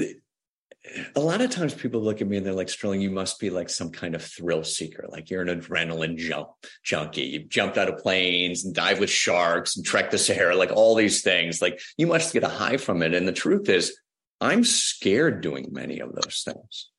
[1.15, 3.51] a lot of times people look at me and they're like, Sterling, you must be
[3.51, 5.07] like some kind of thrill seeker.
[5.09, 6.49] Like you're an adrenaline jump
[6.83, 7.23] junkie.
[7.23, 10.95] You've jumped out of planes and dived with sharks and trekked the Sahara, like all
[10.95, 11.61] these things.
[11.61, 13.15] Like you must get a high from it.
[13.15, 13.99] And the truth is,
[14.41, 16.91] I'm scared doing many of those things.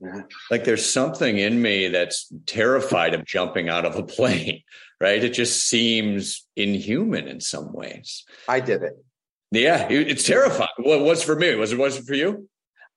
[0.00, 0.22] Yeah.
[0.50, 4.62] Like there's something in me that's terrified of jumping out of a plane,
[5.00, 5.22] right?
[5.22, 8.24] It just seems inhuman in some ways.
[8.48, 8.94] I did it.
[9.52, 10.70] Yeah, it's terrifying.
[10.78, 11.54] What was for me?
[11.54, 12.48] Was it was it for you?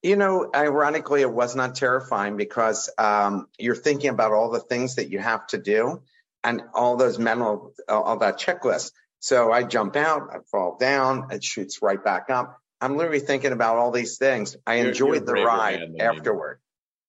[0.01, 4.95] You know, ironically, it was not terrifying because um, you're thinking about all the things
[4.95, 6.01] that you have to do
[6.43, 8.91] and all those mental, all that checklist.
[9.19, 12.57] So I jump out, I fall down, it shoots right back up.
[12.79, 14.55] I'm literally thinking about all these things.
[14.65, 16.59] I you're, enjoyed you're the ride afterward.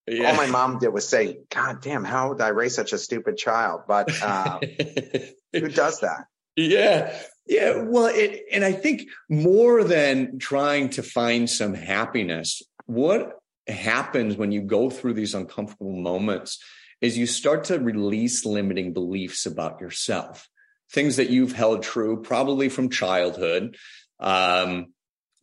[0.08, 0.30] Yeah.
[0.30, 3.36] All my mom did was say, God damn, how would I raise such a stupid
[3.36, 3.82] child?
[3.86, 4.60] But uh,
[5.52, 6.24] who does that?
[6.56, 7.16] Yeah.
[7.46, 7.82] Yeah.
[7.82, 14.52] Well, it, and I think more than trying to find some happiness, what happens when
[14.52, 16.62] you go through these uncomfortable moments
[17.00, 20.48] is you start to release limiting beliefs about yourself,
[20.90, 23.76] things that you've held true, probably from childhood.
[24.18, 24.86] Um,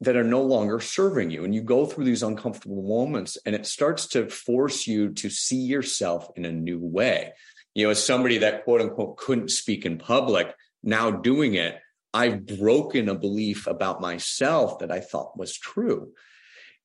[0.04, 1.44] that are no longer serving you.
[1.44, 5.62] And you go through these uncomfortable moments and it starts to force you to see
[5.62, 7.34] yourself in a new way.
[7.74, 11.80] You know, as somebody that quote unquote couldn't speak in public, now doing it,
[12.14, 16.12] I've broken a belief about myself that I thought was true.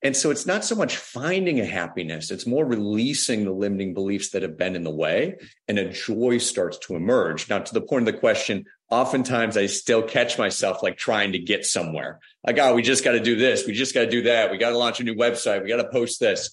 [0.01, 4.29] And so it's not so much finding a happiness, it's more releasing the limiting beliefs
[4.29, 5.35] that have been in the way,
[5.67, 7.49] and a joy starts to emerge.
[7.49, 11.39] Now, to the point of the question, oftentimes I still catch myself like trying to
[11.39, 12.19] get somewhere.
[12.45, 14.57] Like, oh, we just got to do this, we just got to do that, we
[14.57, 16.49] got to launch a new website, we got to post this.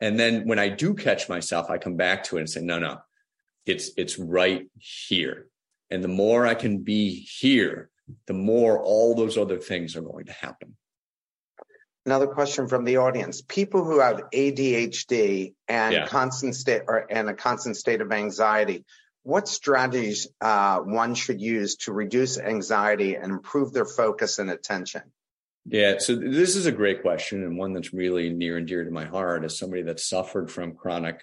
[0.00, 2.80] And then when I do catch myself, I come back to it and say, no,
[2.80, 2.98] no,
[3.66, 5.46] it's it's right here.
[5.90, 7.89] And the more I can be here,
[8.26, 10.76] the more all those other things are going to happen.
[12.06, 13.42] Another question from the audience.
[13.42, 16.06] People who have ADHD and yeah.
[16.06, 18.84] constant state or and a constant state of anxiety,
[19.22, 25.02] what strategies uh, one should use to reduce anxiety and improve their focus and attention?
[25.66, 28.90] Yeah, so this is a great question and one that's really near and dear to
[28.90, 31.22] my heart as somebody that suffered from chronic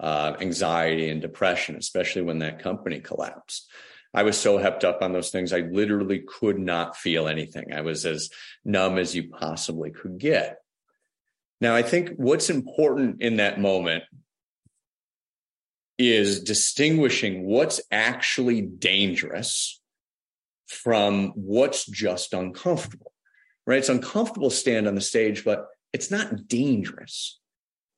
[0.00, 3.70] uh, anxiety and depression, especially when that company collapsed.
[4.14, 5.52] I was so hepped up on those things.
[5.52, 7.72] I literally could not feel anything.
[7.72, 8.30] I was as
[8.64, 10.58] numb as you possibly could get.
[11.60, 14.04] Now, I think what's important in that moment
[15.98, 19.80] is distinguishing what's actually dangerous
[20.68, 23.12] from what's just uncomfortable,
[23.66, 23.78] right?
[23.78, 27.40] It's uncomfortable to stand on the stage, but it's not dangerous.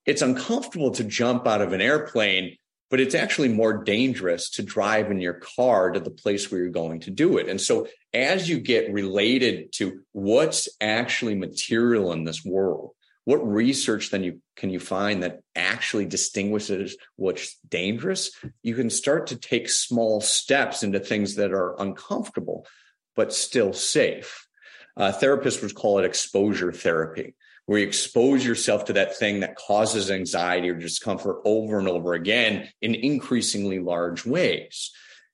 [0.06, 2.56] It's uncomfortable to jump out of an airplane
[2.90, 6.70] but it's actually more dangerous to drive in your car to the place where you're
[6.70, 7.48] going to do it.
[7.48, 12.90] And so as you get related to what's actually material in this world,
[13.24, 18.32] what research then you can you find that actually distinguishes what's dangerous?
[18.62, 22.66] You can start to take small steps into things that are uncomfortable,
[23.14, 24.48] but still safe.
[24.96, 27.34] Uh, therapists would call it exposure therapy
[27.70, 32.14] where you expose yourself to that thing that causes anxiety or discomfort over and over
[32.14, 34.90] again in increasingly large ways.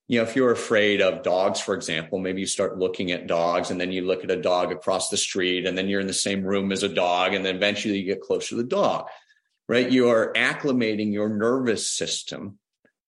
[0.06, 3.70] You know, if you're afraid of dogs, for example, maybe you start looking at dogs
[3.70, 6.12] and then you look at a dog across the street and then you're in the
[6.12, 9.06] same room as a dog and then eventually you get close to the dog,
[9.66, 9.90] right?
[9.90, 12.58] You are acclimating your nervous system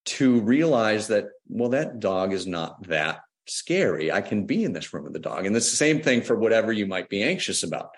[0.06, 4.10] to realize that, well, that dog is not that scary.
[4.10, 5.44] I can be in this room with the dog.
[5.44, 7.90] And it's the same thing for whatever you might be anxious about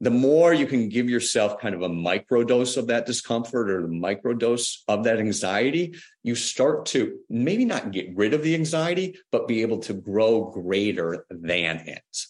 [0.00, 3.82] the more you can give yourself kind of a micro dose of that discomfort or
[3.82, 8.54] the micro dose of that anxiety, you start to maybe not get rid of the
[8.54, 12.26] anxiety, but be able to grow greater than it.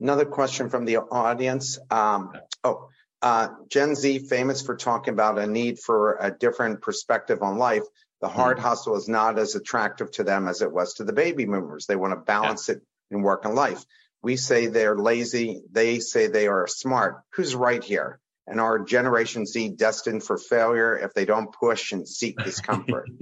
[0.00, 1.78] Another question from the audience.
[1.90, 2.88] Um, oh,
[3.20, 7.84] uh, Gen Z, famous for talking about a need for a different perspective on life.
[8.20, 8.66] The hard mm-hmm.
[8.66, 11.86] hustle is not as attractive to them as it was to the baby boomers.
[11.86, 12.76] They want to balance yeah.
[12.76, 13.84] it in work and life.
[14.24, 15.60] We say they're lazy.
[15.70, 17.20] They say they are smart.
[17.34, 18.20] Who's right here?
[18.46, 23.08] And are Generation Z destined for failure if they don't push and seek discomfort?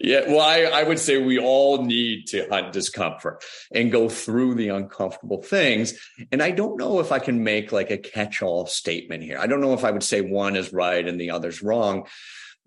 [0.00, 4.54] yeah, well, I, I, would say we all need to hunt discomfort and go through
[4.54, 5.94] the uncomfortable things.
[6.32, 9.38] And I don't know if I can make like a catch all statement here.
[9.38, 12.06] I don't know if I would say one is right and the other's wrong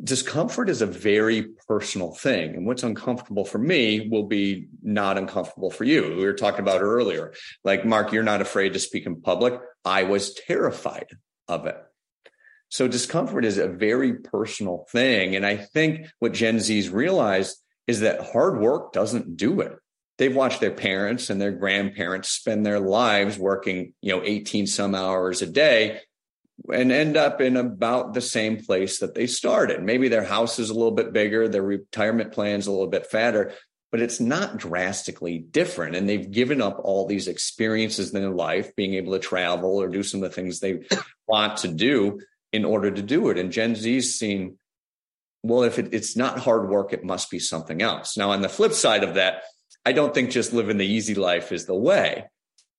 [0.03, 2.55] discomfort is a very personal thing.
[2.55, 6.15] And what's uncomfortable for me will be not uncomfortable for you.
[6.17, 7.33] We were talking about earlier.
[7.63, 9.59] Like, Mark, you're not afraid to speak in public.
[9.85, 11.07] I was terrified
[11.47, 11.77] of it.
[12.69, 15.35] So discomfort is a very personal thing.
[15.35, 19.73] And I think what Gen Z's realized is that hard work doesn't do it.
[20.17, 24.95] They've watched their parents and their grandparents spend their lives working, you know, 18 some
[24.95, 25.99] hours a day
[26.71, 29.83] and end up in about the same place that they started.
[29.83, 33.53] Maybe their house is a little bit bigger, their retirement plan's a little bit fatter,
[33.91, 35.95] but it's not drastically different.
[35.95, 39.87] And they've given up all these experiences in their life, being able to travel or
[39.87, 40.81] do some of the things they
[41.27, 42.21] want to do
[42.53, 43.37] in order to do it.
[43.37, 44.57] And Gen Z's seen,
[45.43, 48.17] well, if it, it's not hard work, it must be something else.
[48.17, 49.43] Now, on the flip side of that,
[49.85, 52.25] I don't think just living the easy life is the way.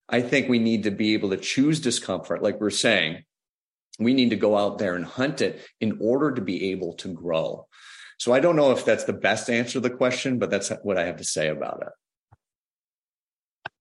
[0.09, 3.25] I think we need to be able to choose discomfort, like we're saying,
[3.99, 7.13] we need to go out there and hunt it in order to be able to
[7.13, 7.67] grow.
[8.19, 10.97] So I don't know if that's the best answer to the question, but that's what
[10.97, 13.73] I have to say about it.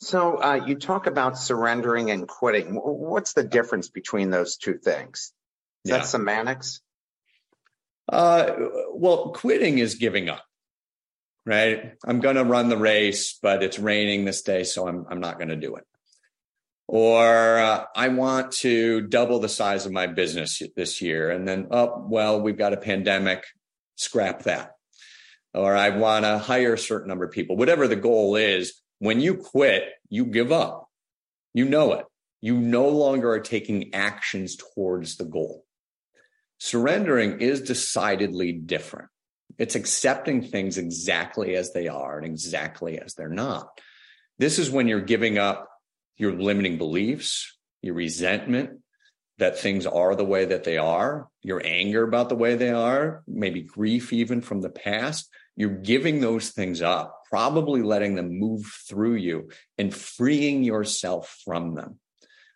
[0.00, 2.74] So uh, you talk about surrendering and quitting.
[2.74, 5.32] What's the difference between those two things?
[5.84, 5.98] Is yeah.
[5.98, 6.80] that semantics?
[8.08, 8.52] Uh,
[8.92, 10.44] well, quitting is giving up,
[11.44, 11.94] right?
[12.04, 15.38] I'm going to run the race, but it's raining this day, so I'm I'm not
[15.38, 15.84] going to do it
[16.88, 21.30] or uh, I want to double the size of my business this year.
[21.30, 23.44] And then, oh, well, we've got a pandemic,
[23.96, 24.72] scrap that.
[25.52, 27.56] Or I want to hire a certain number of people.
[27.56, 30.88] Whatever the goal is, when you quit, you give up.
[31.54, 32.04] You know it.
[32.40, 35.64] You no longer are taking actions towards the goal.
[36.58, 39.08] Surrendering is decidedly different.
[39.58, 43.68] It's accepting things exactly as they are and exactly as they're not.
[44.38, 45.68] This is when you're giving up
[46.16, 48.80] your limiting beliefs, your resentment
[49.38, 53.22] that things are the way that they are, your anger about the way they are,
[53.26, 55.28] maybe grief even from the past.
[55.56, 61.74] You're giving those things up, probably letting them move through you and freeing yourself from
[61.74, 61.98] them.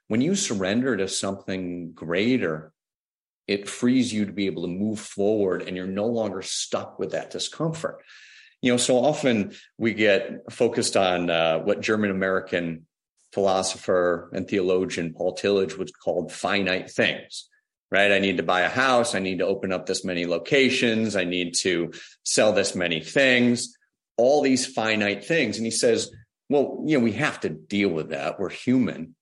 [0.08, 2.72] When you surrender to something greater,
[3.46, 7.12] it frees you to be able to move forward and you're no longer stuck with
[7.12, 8.02] that discomfort.
[8.62, 12.86] You know, so often we get focused on uh, what German American
[13.32, 17.48] philosopher and theologian Paul Tillich was called finite things,
[17.90, 18.12] right?
[18.12, 19.14] I need to buy a house.
[19.14, 21.16] I need to open up this many locations.
[21.16, 21.92] I need to
[22.24, 23.76] sell this many things,
[24.16, 25.56] all these finite things.
[25.56, 26.10] And he says,
[26.48, 28.40] well, you know, we have to deal with that.
[28.40, 29.14] We're human.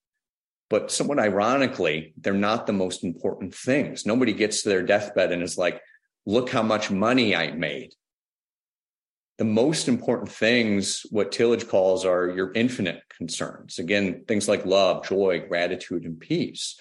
[0.70, 4.04] But somewhat ironically, they're not the most important things.
[4.04, 5.80] Nobody gets to their deathbed and is like,
[6.26, 7.94] look how much money I made
[9.38, 13.78] the most important things, what Tillich calls are your infinite concerns.
[13.78, 16.78] Again, things like love, joy, gratitude, and peace.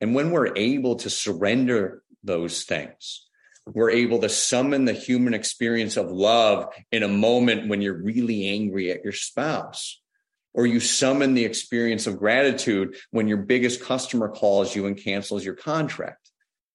[0.00, 3.28] And when we're able to surrender those things,
[3.66, 8.48] we're able to summon the human experience of love in a moment when you're really
[8.48, 10.00] angry at your spouse.
[10.52, 15.44] Or you summon the experience of gratitude when your biggest customer calls you and cancels
[15.44, 16.23] your contract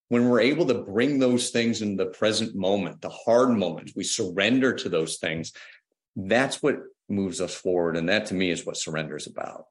[0.09, 4.03] when we're able to bring those things in the present moment, the hard moments, we
[4.03, 5.53] surrender to those things.
[6.15, 7.95] That's what moves us forward.
[7.95, 9.65] And that to me is what surrender is about.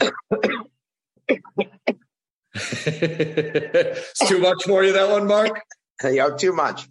[2.54, 5.62] it's too much for you, that one, Mark?
[6.04, 6.88] Yeah, too much.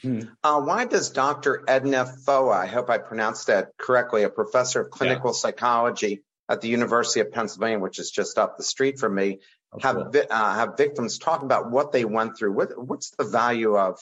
[0.00, 0.20] Hmm.
[0.42, 1.62] Uh, why does Dr.
[1.68, 5.34] Edna Foa, I hope I pronounced that correctly, a professor of clinical yeah.
[5.34, 9.40] psychology at the University of Pennsylvania, which is just up the street from me,
[9.80, 12.52] have uh, have victims talk about what they went through.
[12.52, 13.98] What what's the value of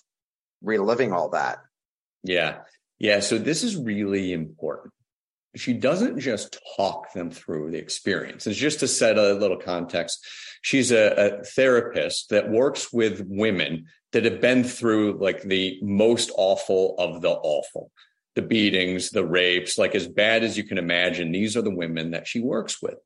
[0.62, 1.58] reliving all that?
[2.22, 2.58] Yeah,
[2.98, 3.20] yeah.
[3.20, 4.92] So this is really important.
[5.56, 8.46] She doesn't just talk them through the experience.
[8.46, 10.26] It's just to set a little context.
[10.62, 16.32] She's a, a therapist that works with women that have been through like the most
[16.36, 17.90] awful of the awful
[18.34, 21.32] the beatings, the rapes, like as bad as you can imagine.
[21.32, 22.96] These are the women that she works with.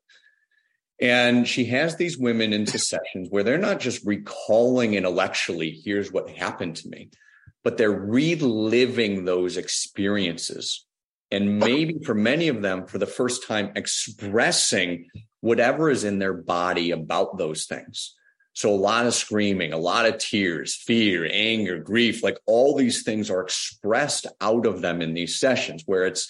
[1.01, 6.29] And she has these women into sessions where they're not just recalling intellectually, here's what
[6.29, 7.09] happened to me,
[7.63, 10.85] but they're reliving those experiences.
[11.31, 15.07] And maybe for many of them, for the first time, expressing
[15.41, 18.15] whatever is in their body about those things.
[18.53, 23.03] So a lot of screaming, a lot of tears, fear, anger, grief, like all these
[23.03, 26.29] things are expressed out of them in these sessions where it's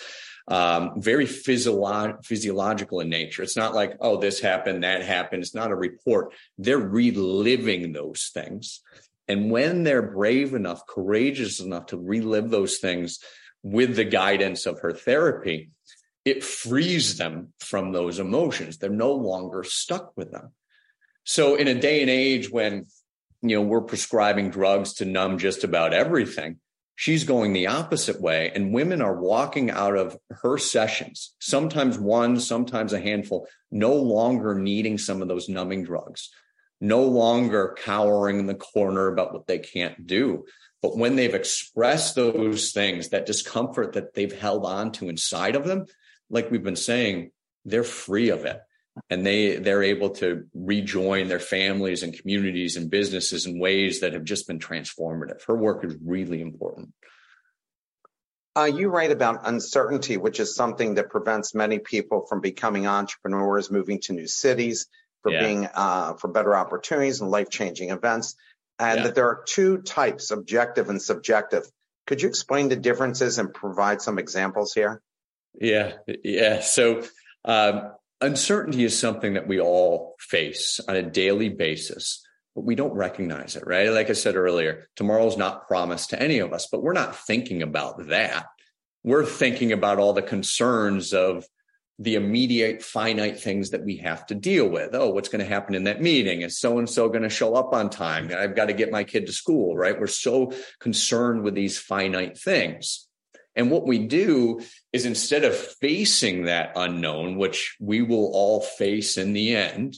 [0.50, 3.43] um, very physiolo- physiological in nature.
[3.43, 5.43] It's not like, oh, this happened, that happened.
[5.43, 6.34] It's not a report.
[6.58, 8.82] They're reliving those things.
[9.28, 13.20] And when they're brave enough, courageous enough to relive those things
[13.62, 15.70] with the guidance of her therapy,
[16.26, 18.78] it frees them from those emotions.
[18.78, 20.54] They're no longer stuck with them.
[21.26, 22.86] So in a day and age when,
[23.43, 26.60] you know, we're prescribing drugs to numb just about everything,
[27.00, 28.52] she's going the opposite way.
[28.54, 34.54] And women are walking out of her sessions, sometimes one, sometimes a handful, no longer
[34.54, 36.30] needing some of those numbing drugs,
[36.82, 40.43] no longer cowering in the corner about what they can't do.
[40.82, 45.64] But when they've expressed those things, that discomfort that they've held on to inside of
[45.64, 45.86] them,
[46.30, 47.32] like we've been saying,
[47.64, 48.60] they're free of it.
[49.10, 54.14] And they they're able to rejoin their families and communities and businesses in ways that
[54.14, 55.44] have just been transformative.
[55.46, 56.94] Her work is really important.
[58.56, 63.72] Uh, you write about uncertainty, which is something that prevents many people from becoming entrepreneurs,
[63.72, 64.88] moving to new cities,
[65.22, 65.40] for yeah.
[65.40, 68.36] being uh, for better opportunities and life changing events,
[68.78, 69.04] and yeah.
[69.04, 71.64] that there are two types, objective and subjective.
[72.08, 75.02] Could you explain the differences and provide some examples here?
[75.60, 76.62] Yeah, yeah.
[76.62, 77.04] So
[77.46, 82.93] um, uncertainty is something that we all face on a daily basis, but we don't
[82.93, 83.89] recognize it, right?
[83.89, 87.61] Like I said earlier, tomorrow's not promised to any of us, but we're not thinking
[87.61, 88.45] about that.
[89.03, 91.45] We're thinking about all the concerns of
[92.01, 94.95] the immediate finite things that we have to deal with.
[94.95, 96.41] Oh, what's going to happen in that meeting?
[96.41, 98.32] Is so and so going to show up on time?
[98.36, 99.99] I've got to get my kid to school, right?
[99.99, 103.05] We're so concerned with these finite things.
[103.53, 104.61] And what we do
[104.92, 109.98] is instead of facing that unknown, which we will all face in the end,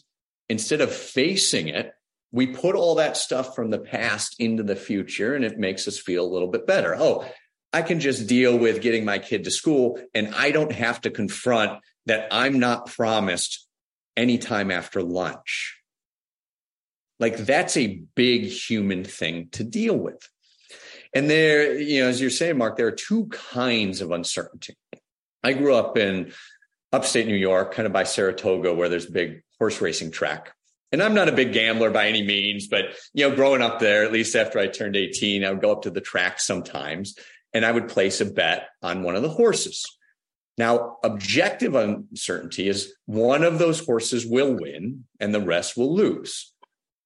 [0.50, 1.94] instead of facing it,
[2.32, 6.00] we put all that stuff from the past into the future and it makes us
[6.00, 6.96] feel a little bit better.
[6.98, 7.26] Oh,
[7.74, 11.10] I can just deal with getting my kid to school and I don't have to
[11.10, 13.68] confront that I'm not promised
[14.18, 15.78] anytime after lunch.
[17.20, 20.28] Like that's a big human thing to deal with.
[21.14, 24.78] And there, you know, as you're saying, Mark, there are two kinds of uncertainty.
[25.43, 26.32] I grew up in
[26.93, 30.53] upstate New York, kind of by Saratoga, where there's a big horse racing track.
[30.91, 34.03] And I'm not a big gambler by any means, but you know, growing up there,
[34.03, 37.16] at least after I turned 18, I would go up to the track sometimes
[37.53, 39.86] and I would place a bet on one of the horses.
[40.57, 46.53] Now, objective uncertainty is one of those horses will win and the rest will lose.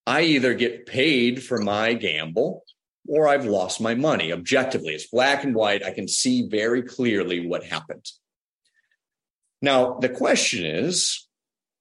[0.08, 2.64] I either get paid for my gamble
[3.08, 4.32] or I've lost my money.
[4.32, 5.84] Objectively, it's black and white.
[5.84, 8.06] I can see very clearly what happened.
[9.62, 11.28] Now, the question is,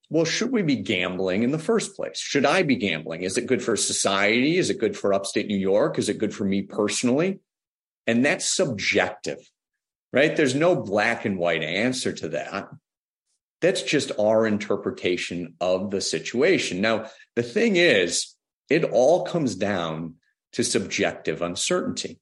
[0.09, 2.19] well, should we be gambling in the first place?
[2.19, 3.23] Should I be gambling?
[3.23, 4.57] Is it good for society?
[4.57, 5.97] Is it good for upstate New York?
[5.97, 7.39] Is it good for me personally?
[8.07, 9.39] And that's subjective,
[10.13, 10.35] right?
[10.35, 12.69] There's no black and white answer to that.
[13.61, 16.81] That's just our interpretation of the situation.
[16.81, 18.35] Now, the thing is,
[18.69, 20.15] it all comes down
[20.55, 22.19] to subjective uncertainty.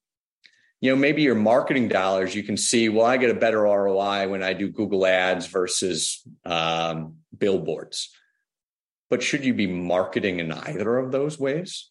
[0.81, 4.27] You know, maybe your marketing dollars, you can see, well, I get a better ROI
[4.27, 8.09] when I do Google ads versus um, billboards.
[9.09, 11.89] But should you be marketing in either of those ways?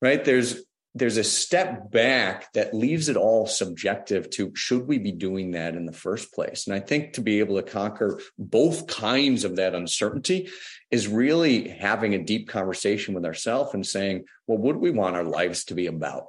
[0.00, 0.24] Right?
[0.24, 0.62] There's
[0.94, 5.74] there's a step back that leaves it all subjective to should we be doing that
[5.74, 6.66] in the first place?
[6.66, 10.48] And i think to be able to conquer both kinds of that uncertainty
[10.90, 15.16] is really having a deep conversation with ourselves and saying well what do we want
[15.16, 16.28] our lives to be about?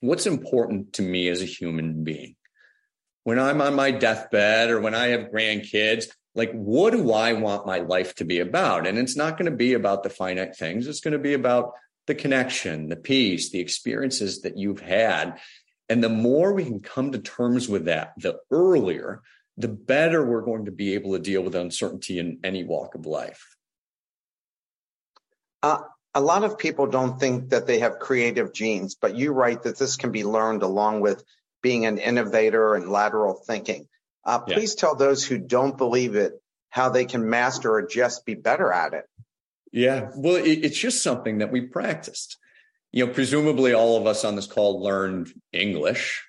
[0.00, 2.36] What's important to me as a human being?
[3.24, 7.66] When i'm on my deathbed or when i have grandkids like what do i want
[7.66, 8.86] my life to be about?
[8.86, 10.86] And it's not going to be about the finite things.
[10.86, 11.72] It's going to be about
[12.08, 15.38] the connection, the peace, the experiences that you've had.
[15.88, 19.22] And the more we can come to terms with that, the earlier,
[19.56, 23.06] the better we're going to be able to deal with uncertainty in any walk of
[23.06, 23.56] life.
[25.62, 25.80] Uh,
[26.14, 29.78] a lot of people don't think that they have creative genes, but you write that
[29.78, 31.22] this can be learned along with
[31.62, 33.86] being an innovator and lateral thinking.
[34.24, 34.80] Uh, please yeah.
[34.80, 36.32] tell those who don't believe it
[36.70, 39.04] how they can master or just be better at it.
[39.72, 40.10] Yeah.
[40.16, 42.38] Well, it, it's just something that we practiced.
[42.92, 46.24] You know, presumably all of us on this call learned English.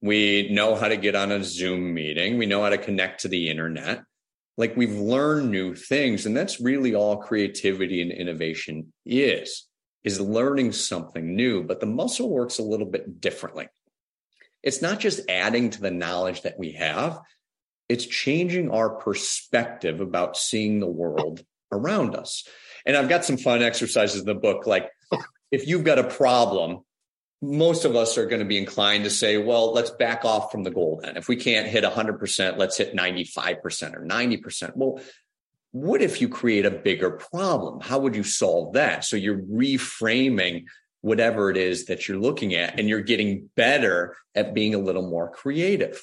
[0.00, 2.36] We know how to get on a Zoom meeting.
[2.36, 4.02] We know how to connect to the internet.
[4.56, 6.26] Like we've learned new things.
[6.26, 9.66] And that's really all creativity and innovation is,
[10.02, 11.62] is learning something new.
[11.62, 13.68] But the muscle works a little bit differently.
[14.62, 17.20] It's not just adding to the knowledge that we have.
[17.88, 22.46] It's changing our perspective about seeing the world around us.
[22.86, 24.66] And I've got some fun exercises in the book.
[24.66, 24.90] Like
[25.50, 26.80] if you've got a problem,
[27.40, 30.62] most of us are going to be inclined to say, well, let's back off from
[30.62, 31.16] the goal then.
[31.16, 34.76] If we can't hit 100%, let's hit 95% or 90%.
[34.76, 35.00] Well,
[35.72, 37.80] what if you create a bigger problem?
[37.80, 39.04] How would you solve that?
[39.04, 40.64] So you're reframing
[41.00, 45.08] whatever it is that you're looking at and you're getting better at being a little
[45.08, 46.02] more creative.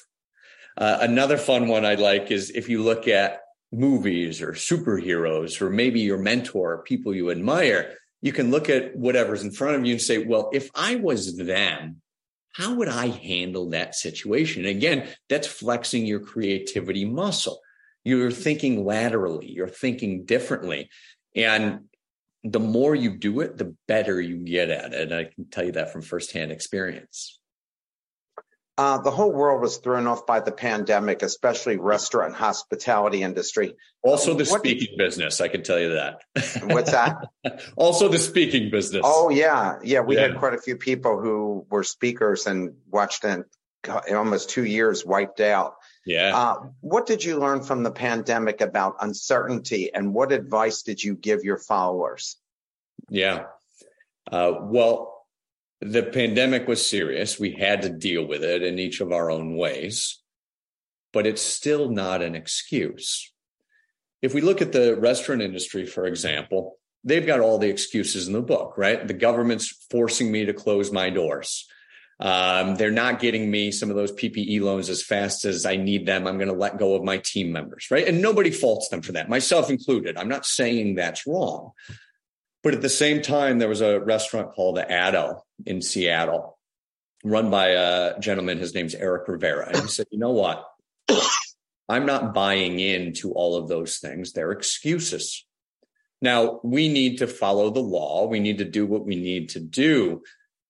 [0.76, 3.41] Uh, another fun one I like is if you look at
[3.72, 9.42] movies or superheroes or maybe your mentor, people you admire, you can look at whatever's
[9.42, 12.02] in front of you and say, well, if I was them,
[12.52, 14.66] how would I handle that situation?
[14.66, 17.60] And again, that's flexing your creativity muscle.
[18.04, 20.90] You're thinking laterally, you're thinking differently.
[21.34, 21.84] And
[22.44, 25.00] the more you do it, the better you get at it.
[25.00, 27.38] And I can tell you that from firsthand experience.
[28.82, 33.76] Uh, the whole world was thrown off by the pandemic, especially restaurant and hospitality industry.
[34.02, 35.40] Also, the what speaking business.
[35.40, 36.22] I can tell you that.
[36.64, 37.28] What's that?
[37.76, 39.02] also, the speaking business.
[39.04, 40.00] Oh yeah, yeah.
[40.00, 40.22] We yeah.
[40.22, 43.44] had quite a few people who were speakers and watched in
[44.10, 45.74] almost two years wiped out.
[46.04, 46.36] Yeah.
[46.36, 51.14] Uh, what did you learn from the pandemic about uncertainty, and what advice did you
[51.14, 52.36] give your followers?
[53.08, 53.44] Yeah.
[54.28, 55.11] Uh, well,
[55.82, 57.40] the pandemic was serious.
[57.40, 60.20] We had to deal with it in each of our own ways,
[61.12, 63.32] but it's still not an excuse.
[64.22, 68.32] If we look at the restaurant industry, for example, they've got all the excuses in
[68.32, 69.06] the book, right?
[69.06, 71.66] The government's forcing me to close my doors.
[72.20, 76.06] Um, they're not getting me some of those PPE loans as fast as I need
[76.06, 76.28] them.
[76.28, 78.06] I'm going to let go of my team members, right?
[78.06, 80.16] And nobody faults them for that, myself included.
[80.16, 81.72] I'm not saying that's wrong.
[82.62, 86.58] But at the same time, there was a restaurant called the Addo in Seattle,
[87.24, 88.58] run by a gentleman.
[88.58, 89.66] His name's Eric Rivera.
[89.68, 90.64] And he said, you know what?
[91.88, 94.32] I'm not buying into all of those things.
[94.32, 95.44] They're excuses.
[96.20, 98.26] Now, we need to follow the law.
[98.26, 100.22] We need to do what we need to do.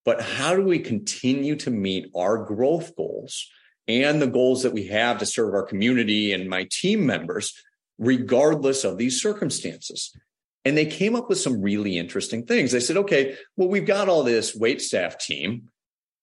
[0.05, 3.49] But how do we continue to meet our growth goals
[3.87, 7.53] and the goals that we have to serve our community and my team members,
[7.99, 10.17] regardless of these circumstances?
[10.65, 12.71] And they came up with some really interesting things.
[12.73, 15.69] They said, okay, well, we've got all this wait staff team.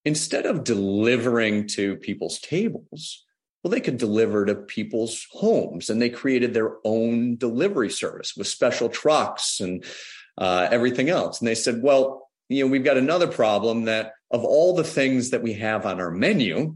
[0.06, 3.26] Instead of delivering to people's tables,
[3.64, 5.90] well, they could deliver to people's homes.
[5.90, 9.84] And they created their own delivery service with special trucks and
[10.38, 11.40] uh, everything else.
[11.40, 15.32] And they said, well, you know, we've got another problem that of all the things
[15.32, 16.76] that we have on our menu,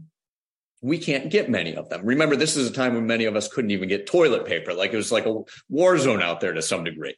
[0.82, 2.04] we can't get many of them.
[2.04, 4.74] Remember, this is a time when many of us couldn't even get toilet paper.
[4.74, 5.40] Like it was like a
[5.70, 7.16] war zone out there to some degree.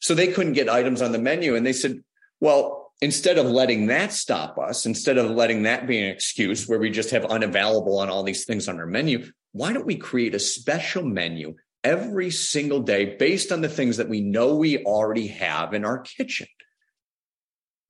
[0.00, 1.56] So they couldn't get items on the menu.
[1.56, 2.02] And they said,
[2.40, 6.78] well, instead of letting that stop us, instead of letting that be an excuse where
[6.78, 10.34] we just have unavailable on all these things on our menu, why don't we create
[10.34, 15.28] a special menu every single day based on the things that we know we already
[15.28, 16.46] have in our kitchen?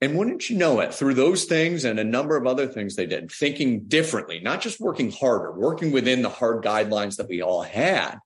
[0.01, 3.07] And wouldn't you know it, through those things and a number of other things they
[3.07, 7.63] did, thinking differently, not just working harder, working within the hard guidelines that we all
[7.63, 8.19] had,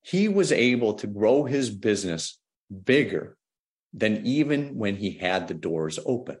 [0.00, 2.38] he was able to grow his business
[2.84, 3.36] bigger
[3.92, 6.38] than even when he had the doors open.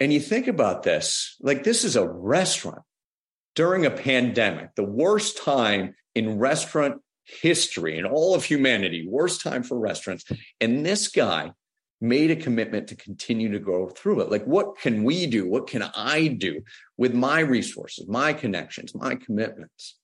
[0.00, 2.82] And you think about this like, this is a restaurant
[3.54, 9.62] during a pandemic, the worst time in restaurant history in all of humanity, worst time
[9.62, 10.24] for restaurants.
[10.60, 11.52] And this guy
[12.00, 14.30] made a commitment to continue to go through it.
[14.30, 15.48] Like, what can we do?
[15.48, 16.62] What can I do
[16.96, 19.96] with my resources, my connections, my commitments?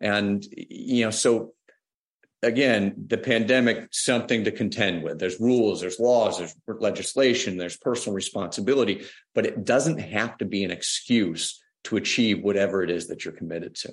[0.00, 1.54] And, you know, so
[2.42, 5.18] again, the pandemic, something to contend with.
[5.18, 10.64] There's rules, there's laws, there's legislation, there's personal responsibility, but it doesn't have to be
[10.64, 13.92] an excuse to achieve whatever it is that you're committed to.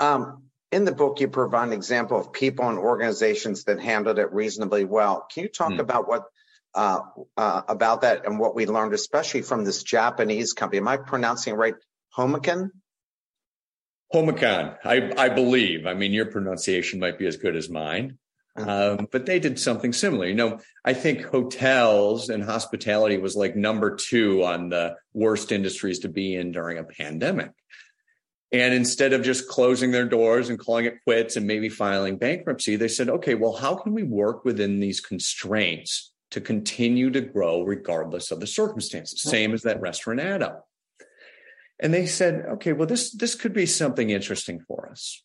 [0.00, 4.32] Um, in the book, you provide an example of people and organizations that handled it
[4.32, 5.26] reasonably well.
[5.32, 5.80] Can you talk hmm.
[5.80, 6.24] about what
[6.74, 7.00] uh,
[7.36, 10.78] uh, about that and what we learned, especially from this Japanese company?
[10.78, 11.74] Am I pronouncing it right?
[12.16, 12.70] Homikan?
[14.12, 15.86] Homikan, I, I believe.
[15.86, 18.18] I mean, your pronunciation might be as good as mine.
[18.56, 18.96] Uh-huh.
[18.98, 20.26] Um, but they did something similar.
[20.26, 26.00] You know, I think hotels and hospitality was like number two on the worst industries
[26.00, 27.52] to be in during a pandemic.
[28.52, 32.76] And instead of just closing their doors and calling it quits and maybe filing bankruptcy,
[32.76, 37.62] they said, okay, well, how can we work within these constraints to continue to grow
[37.62, 39.22] regardless of the circumstances?
[39.22, 40.60] Same as that restaurant Addo.
[41.80, 45.22] And they said, okay, well, this, this could be something interesting for us.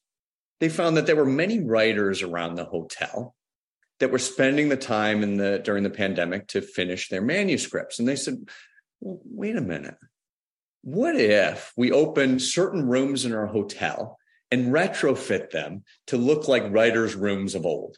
[0.60, 3.36] They found that there were many writers around the hotel
[4.00, 8.00] that were spending the time in the during the pandemic to finish their manuscripts.
[8.00, 8.48] And they said,
[9.00, 9.98] well, wait a minute.
[10.82, 14.18] What if we open certain rooms in our hotel
[14.52, 17.98] and retrofit them to look like writers' rooms of old.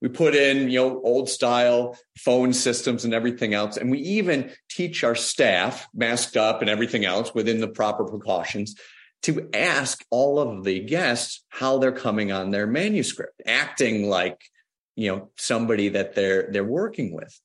[0.00, 3.76] We put in, you know, old style phone systems and everything else.
[3.76, 8.76] And we even teach our staff, masked up and everything else within the proper precautions,
[9.22, 14.40] to ask all of the guests how they're coming on their manuscript, acting like,
[14.96, 17.38] you know, somebody that they're they're working with.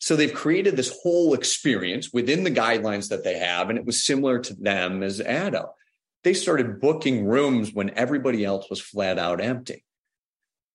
[0.00, 4.04] So they've created this whole experience within the guidelines that they have, and it was
[4.04, 5.70] similar to them as Addo.
[6.24, 9.84] They started booking rooms when everybody else was flat out empty.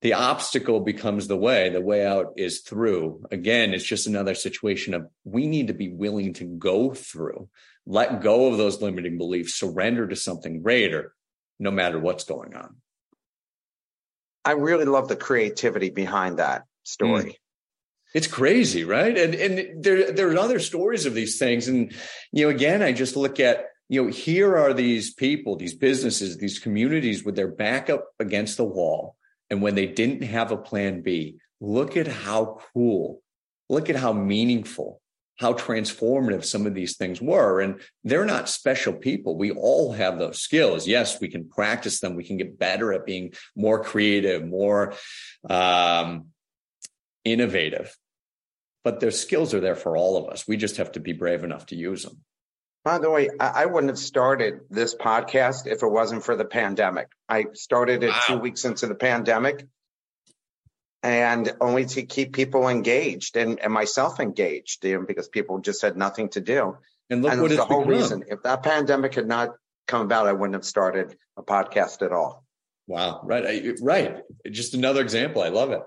[0.04, 1.70] The obstacle becomes the way.
[1.70, 3.24] The way out is through.
[3.32, 7.48] Again, it's just another situation of we need to be willing to go through,
[7.86, 11.16] let go of those limiting beliefs, surrender to something greater,
[11.58, 12.76] no matter what's going on.
[14.44, 17.24] I really love the creativity behind that story.
[17.24, 17.36] Mm.
[18.14, 19.18] It's crazy, right?
[19.18, 21.70] And and there there are other stories of these things.
[21.70, 21.94] And
[22.34, 26.38] you know, again, I just look at, you know, here are these people, these businesses,
[26.38, 29.16] these communities with their back up against the wall.
[29.50, 33.22] And when they didn't have a plan B, look at how cool,
[33.70, 35.02] look at how meaningful,
[35.38, 37.62] how transformative some of these things were.
[37.62, 39.38] And they're not special people.
[39.38, 40.88] We all have those skills.
[40.88, 42.16] Yes, we can practice them.
[42.16, 44.94] We can get better at being more creative, more
[45.50, 46.28] um,
[47.24, 47.96] innovative
[48.84, 50.48] but their skills are there for all of us.
[50.48, 52.22] We just have to be brave enough to use them.
[52.84, 57.08] By the way, I wouldn't have started this podcast if it wasn't for the pandemic.
[57.30, 58.22] I started it wow.
[58.28, 59.66] two weeks into the pandemic
[61.02, 65.82] and only to keep people engaged and, and myself engaged you know, because people just
[65.82, 66.78] had nothing to do.
[67.10, 67.94] And look and what the whole become.
[67.94, 68.24] reason.
[68.28, 69.56] If that pandemic had not
[69.88, 72.44] come about, I wouldn't have started a podcast at all.
[72.88, 73.22] Wow.
[73.24, 73.78] Right.
[73.82, 74.18] Right.
[74.50, 75.42] Just another example.
[75.42, 75.82] I love it.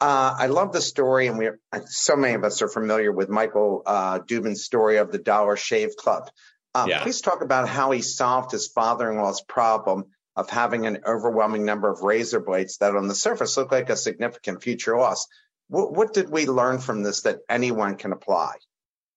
[0.00, 1.50] Uh, I love the story, and we
[1.86, 5.96] so many of us are familiar with Michael uh, Dubin's story of the Dollar Shave
[5.96, 6.30] Club.
[6.74, 7.02] Um, yeah.
[7.02, 10.04] Please talk about how he solved his father-in-law's problem
[10.36, 13.96] of having an overwhelming number of razor blades that, on the surface, look like a
[13.96, 15.26] significant future loss.
[15.66, 18.54] What, what did we learn from this that anyone can apply?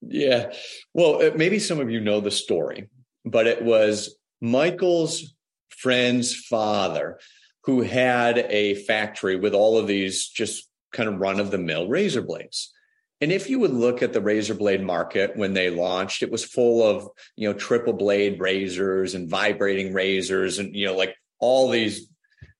[0.02, 0.52] Yeah,
[0.96, 2.90] well, uh, maybe some of you know the story,
[3.24, 5.36] but it was Michael's
[5.70, 7.20] friend's father
[7.66, 11.88] who had a factory with all of these just kind of run of the mill
[11.88, 12.74] razor blades.
[13.22, 16.44] And if you would look at the razor blade market when they launched, it was
[16.44, 21.70] full of, you know, triple blade razors and vibrating razors and, you know, like all
[21.70, 22.08] these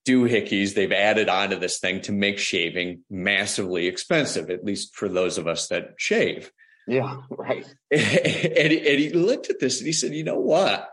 [0.08, 5.40] doohickeys they've added onto this thing to make shaving massively expensive, at least for those
[5.40, 6.52] of us that shave.
[6.88, 7.66] Yeah, right.
[7.92, 10.88] and, and he looked at this and he said, you know what?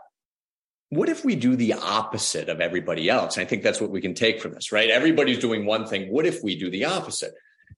[0.89, 3.37] What if we do the opposite of everybody else?
[3.37, 4.89] And I think that's what we can take from this, right?
[4.89, 6.11] Everybody's doing one thing.
[6.11, 7.33] What if we do the opposite?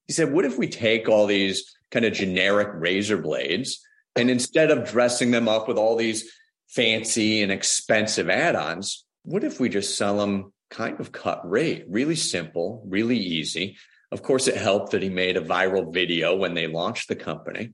[0.08, 3.86] He said, what if we take all these kind of generic razor blades
[4.16, 6.32] and instead of dressing them up with all these
[6.70, 11.86] fancy and expensive add ons, what if we just sell them kind of cut rate,
[11.90, 13.78] really simple, really easy?
[14.12, 17.74] Of course, it helped that he made a viral video when they launched the company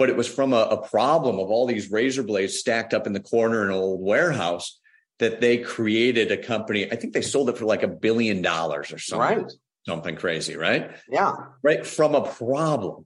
[0.00, 3.12] but it was from a, a problem of all these razor blades stacked up in
[3.12, 4.80] the corner in an old warehouse
[5.18, 6.90] that they created a company.
[6.90, 9.40] I think they sold it for like a billion dollars or something.
[9.40, 9.52] Right.
[9.86, 10.92] Something crazy, right?
[11.10, 11.34] Yeah.
[11.62, 11.86] Right.
[11.86, 13.04] From a problem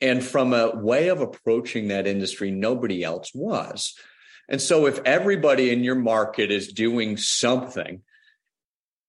[0.00, 3.94] and from a way of approaching that industry nobody else was.
[4.48, 8.02] And so if everybody in your market is doing something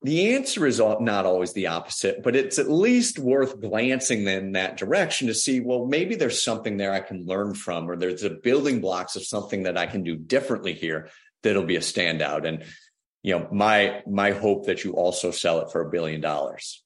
[0.04, 4.78] the answer is not always the opposite, but it's at least worth glancing in that
[4.78, 8.30] direction to see, well, maybe there's something there I can learn from, or there's the
[8.30, 11.10] building blocks of something that I can do differently here
[11.42, 12.48] that'll be a standout.
[12.48, 12.64] And,
[13.24, 16.84] you know, my, my hope that you also sell it for a billion dollars.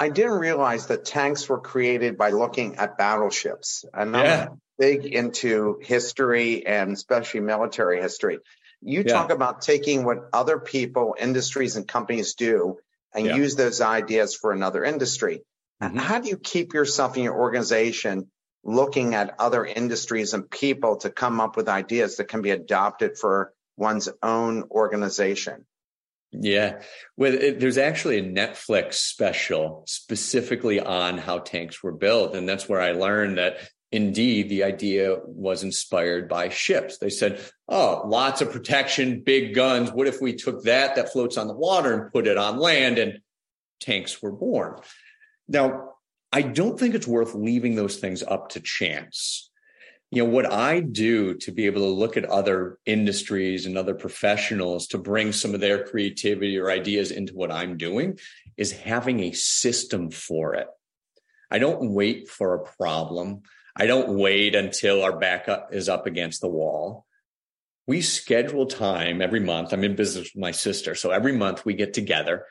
[0.00, 3.84] I didn't realize that tanks were created by looking at battleships.
[3.92, 4.48] And I'm yeah.
[4.78, 8.38] big into history and especially military history.
[8.84, 9.12] You yeah.
[9.12, 12.78] talk about taking what other people, industries, and companies do
[13.14, 13.36] and yeah.
[13.36, 15.42] use those ideas for another industry.
[15.82, 15.96] Mm-hmm.
[15.96, 18.30] How do you keep yourself and your organization
[18.62, 23.18] looking at other industries and people to come up with ideas that can be adopted
[23.18, 25.64] for one's own organization?
[26.30, 26.80] Yeah.
[27.16, 32.34] Well, it, there's actually a Netflix special specifically on how tanks were built.
[32.34, 33.58] And that's where I learned that
[33.94, 36.98] indeed the idea was inspired by ships.
[36.98, 39.92] They said, oh, lots of protection, big guns.
[39.92, 42.98] What if we took that that floats on the water and put it on land
[42.98, 43.20] and
[43.78, 44.80] tanks were born?
[45.46, 45.90] Now,
[46.32, 49.48] I don't think it's worth leaving those things up to chance.
[50.10, 53.94] You know, what I do to be able to look at other industries and other
[53.94, 58.18] professionals to bring some of their creativity or ideas into what I'm doing
[58.56, 60.66] is having a system for it.
[61.48, 63.42] I don't wait for a problem.
[63.76, 67.06] I don't wait until our backup is up against the wall.
[67.86, 69.72] we schedule time every month.
[69.72, 70.94] I'm in business with my sister.
[70.94, 72.46] So every month we get together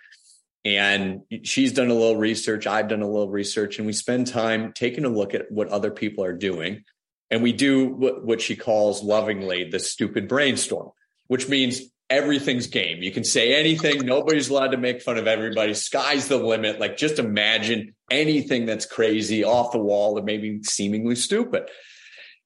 [0.66, 2.68] and she's done a little research.
[2.68, 5.92] I've done a little research and we spend time taking a look at what other
[5.92, 6.84] people are doing.
[7.32, 10.92] And we do what, what she calls lovingly the stupid brainstorm,
[11.28, 11.82] which means
[12.14, 13.02] everything's game.
[13.02, 14.06] You can say anything.
[14.06, 15.74] Nobody's allowed to make fun of everybody.
[15.74, 16.80] Sky's the limit.
[16.80, 21.70] Like just imagine anything that's crazy off the wall or maybe seemingly stupid.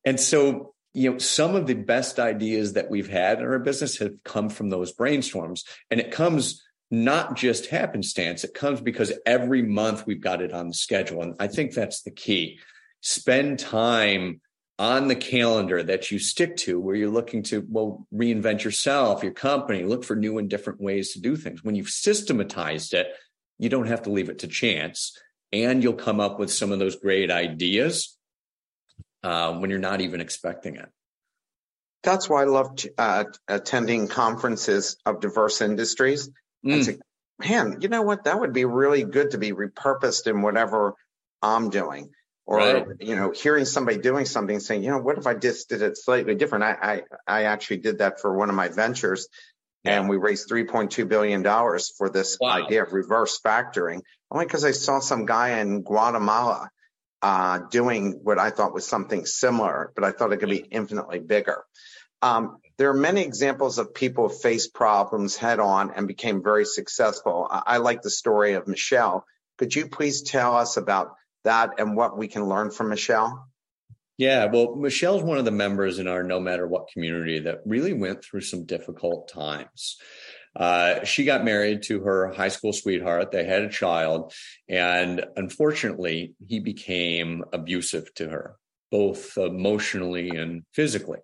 [0.05, 3.97] And so you know, some of the best ideas that we've had in our business
[3.97, 5.63] have come from those brainstorms.
[5.91, 10.69] And it comes not just happenstance, it comes because every month we've got it on
[10.69, 11.21] the schedule.
[11.21, 12.59] And I think that's the key.
[13.01, 14.41] Spend time
[14.79, 19.31] on the calendar that you stick to where you're looking to well reinvent yourself your
[19.31, 23.07] company look for new and different ways to do things when you've systematized it
[23.57, 25.17] you don't have to leave it to chance
[25.53, 28.17] and you'll come up with some of those great ideas
[29.23, 30.89] uh, when you're not even expecting it.
[32.03, 36.29] That's why I love uh, attending conferences of diverse industries.
[36.65, 36.83] Mm.
[36.83, 36.97] Say,
[37.39, 38.25] man, you know what?
[38.25, 40.93] That would be really good to be repurposed in whatever
[41.41, 42.11] I'm doing.
[42.49, 42.87] Or, right.
[43.01, 45.97] you know, hearing somebody doing something saying, you know, what if I just did it
[45.97, 46.63] slightly different?
[46.63, 49.27] I, I, I actually did that for one of my ventures
[49.83, 49.99] yeah.
[49.99, 51.43] and we raised $3.2 billion
[51.97, 52.51] for this wow.
[52.51, 56.69] idea of reverse factoring only because I saw some guy in Guatemala
[57.21, 61.19] uh, doing what I thought was something similar, but I thought it could be infinitely
[61.19, 61.63] bigger.
[62.21, 66.65] Um, there are many examples of people who faced problems head on and became very
[66.65, 67.47] successful.
[67.49, 69.25] I, I like the story of Michelle.
[69.57, 71.15] Could you please tell us about
[71.47, 73.47] that and what we can learn from Michelle?
[74.17, 77.93] Yeah, well, Michelle's one of the members in our No Matter What community that really
[77.93, 79.97] went through some difficult times.
[80.55, 83.31] Uh, she got married to her high school sweetheart.
[83.31, 84.33] They had a child.
[84.67, 88.55] And unfortunately, he became abusive to her,
[88.91, 91.19] both emotionally and physically.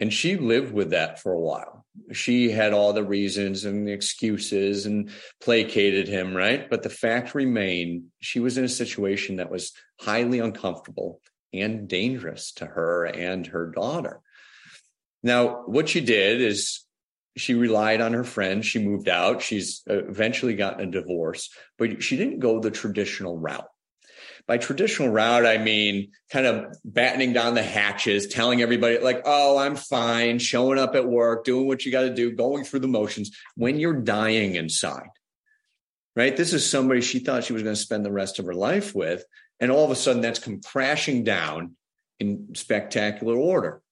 [0.00, 1.79] And she lived with that for a while.
[2.12, 5.10] She had all the reasons and the excuses and
[5.40, 6.68] placated him, right?
[6.70, 11.20] But the fact remained she was in a situation that was highly uncomfortable
[11.52, 14.20] and dangerous to her and her daughter.
[15.22, 16.84] Now, what she did is
[17.36, 18.66] she relied on her friends.
[18.66, 19.42] She moved out.
[19.42, 23.69] She's uh, eventually gotten a divorce, but she didn't go the traditional route.
[24.46, 29.58] By traditional route, I mean kind of battening down the hatches, telling everybody, like, oh,
[29.58, 32.88] I'm fine, showing up at work, doing what you got to do, going through the
[32.88, 35.08] motions when you're dying inside.
[36.16, 36.36] Right?
[36.36, 38.94] This is somebody she thought she was going to spend the rest of her life
[38.94, 39.24] with.
[39.60, 41.76] And all of a sudden, that's come crashing down
[42.18, 43.82] in spectacular order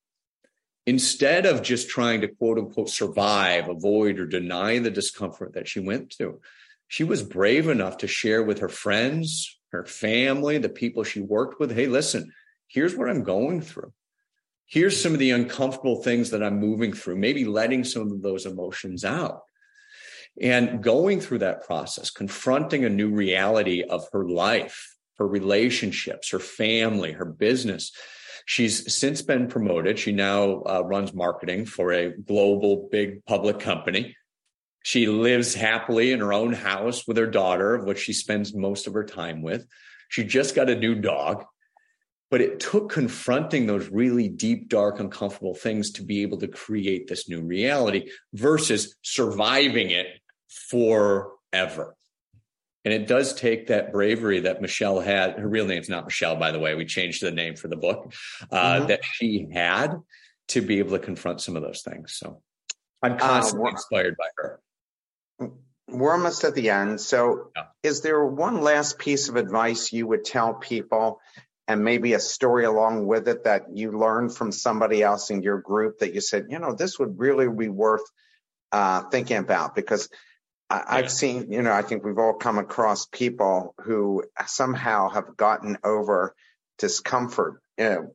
[0.88, 5.80] instead of just trying to quote unquote survive, avoid, or deny the discomfort that she
[5.80, 6.40] went through,
[6.88, 11.60] she was brave enough to share with her friends, her family, the people she worked
[11.60, 12.32] with hey, listen,
[12.68, 13.92] here's what I'm going through.
[14.66, 18.44] Here's some of the uncomfortable things that I'm moving through, maybe letting some of those
[18.44, 19.40] emotions out.
[20.40, 26.38] And going through that process, confronting a new reality of her life, her relationships, her
[26.38, 27.92] family, her business,
[28.48, 29.98] She's since been promoted.
[29.98, 34.16] She now uh, runs marketing for a global big public company.
[34.82, 38.86] She lives happily in her own house with her daughter, of which she spends most
[38.86, 39.66] of her time with.
[40.08, 41.44] She just got a new dog.
[42.30, 47.06] But it took confronting those really deep, dark, uncomfortable things to be able to create
[47.08, 50.08] this new reality versus surviving it
[50.68, 51.96] forever.
[52.84, 55.38] And it does take that bravery that Michelle had.
[55.38, 56.74] Her real name's not Michelle, by the way.
[56.74, 58.12] We changed the name for the book
[58.50, 58.86] uh, mm-hmm.
[58.86, 59.96] that she had
[60.48, 62.14] to be able to confront some of those things.
[62.14, 62.42] So
[63.02, 64.60] I'm uh, constantly inspired by her.
[65.88, 67.00] We're almost at the end.
[67.00, 67.64] So, yeah.
[67.82, 71.20] is there one last piece of advice you would tell people
[71.66, 75.60] and maybe a story along with it that you learned from somebody else in your
[75.60, 78.02] group that you said, you know, this would really be worth
[78.72, 79.74] uh, thinking about?
[79.74, 80.08] Because
[80.70, 85.36] I, have seen, you know, I think we've all come across people who somehow have
[85.36, 86.34] gotten over
[86.78, 88.12] discomfort, you know,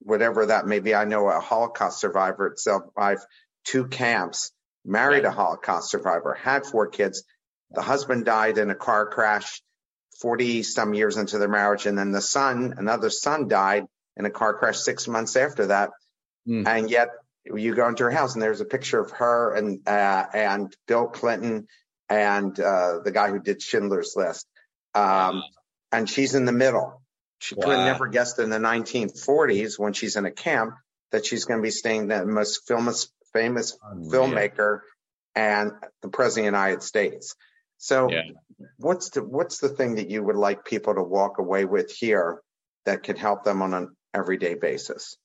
[0.00, 0.94] whatever that may be.
[0.94, 3.24] I know a Holocaust survivor itself, I've
[3.64, 4.52] two camps,
[4.86, 7.24] married a Holocaust survivor, had four kids.
[7.70, 9.60] The husband died in a car crash
[10.20, 11.86] 40 some years into their marriage.
[11.86, 13.84] And then the son, another son died
[14.16, 15.90] in a car crash six months after that.
[16.48, 16.66] Mm.
[16.66, 17.08] And yet
[17.44, 21.06] you go into her house and there's a picture of her and, uh, and Bill
[21.06, 21.66] Clinton
[22.08, 24.46] and uh, the guy who did Schindler's List.
[24.94, 25.42] Um, wow.
[25.92, 27.02] And she's in the middle.
[27.38, 27.64] She wow.
[27.64, 30.74] could have never guessed in the 1940s when she's in a camp
[31.12, 34.80] that she's going to be staying in the most famous, famous filmmaker
[35.34, 35.72] and
[36.02, 37.34] the president of the United States.
[37.78, 38.22] So, yeah.
[38.78, 42.40] what's the what's the thing that you would like people to walk away with here
[42.86, 45.16] that could help them on an everyday basis?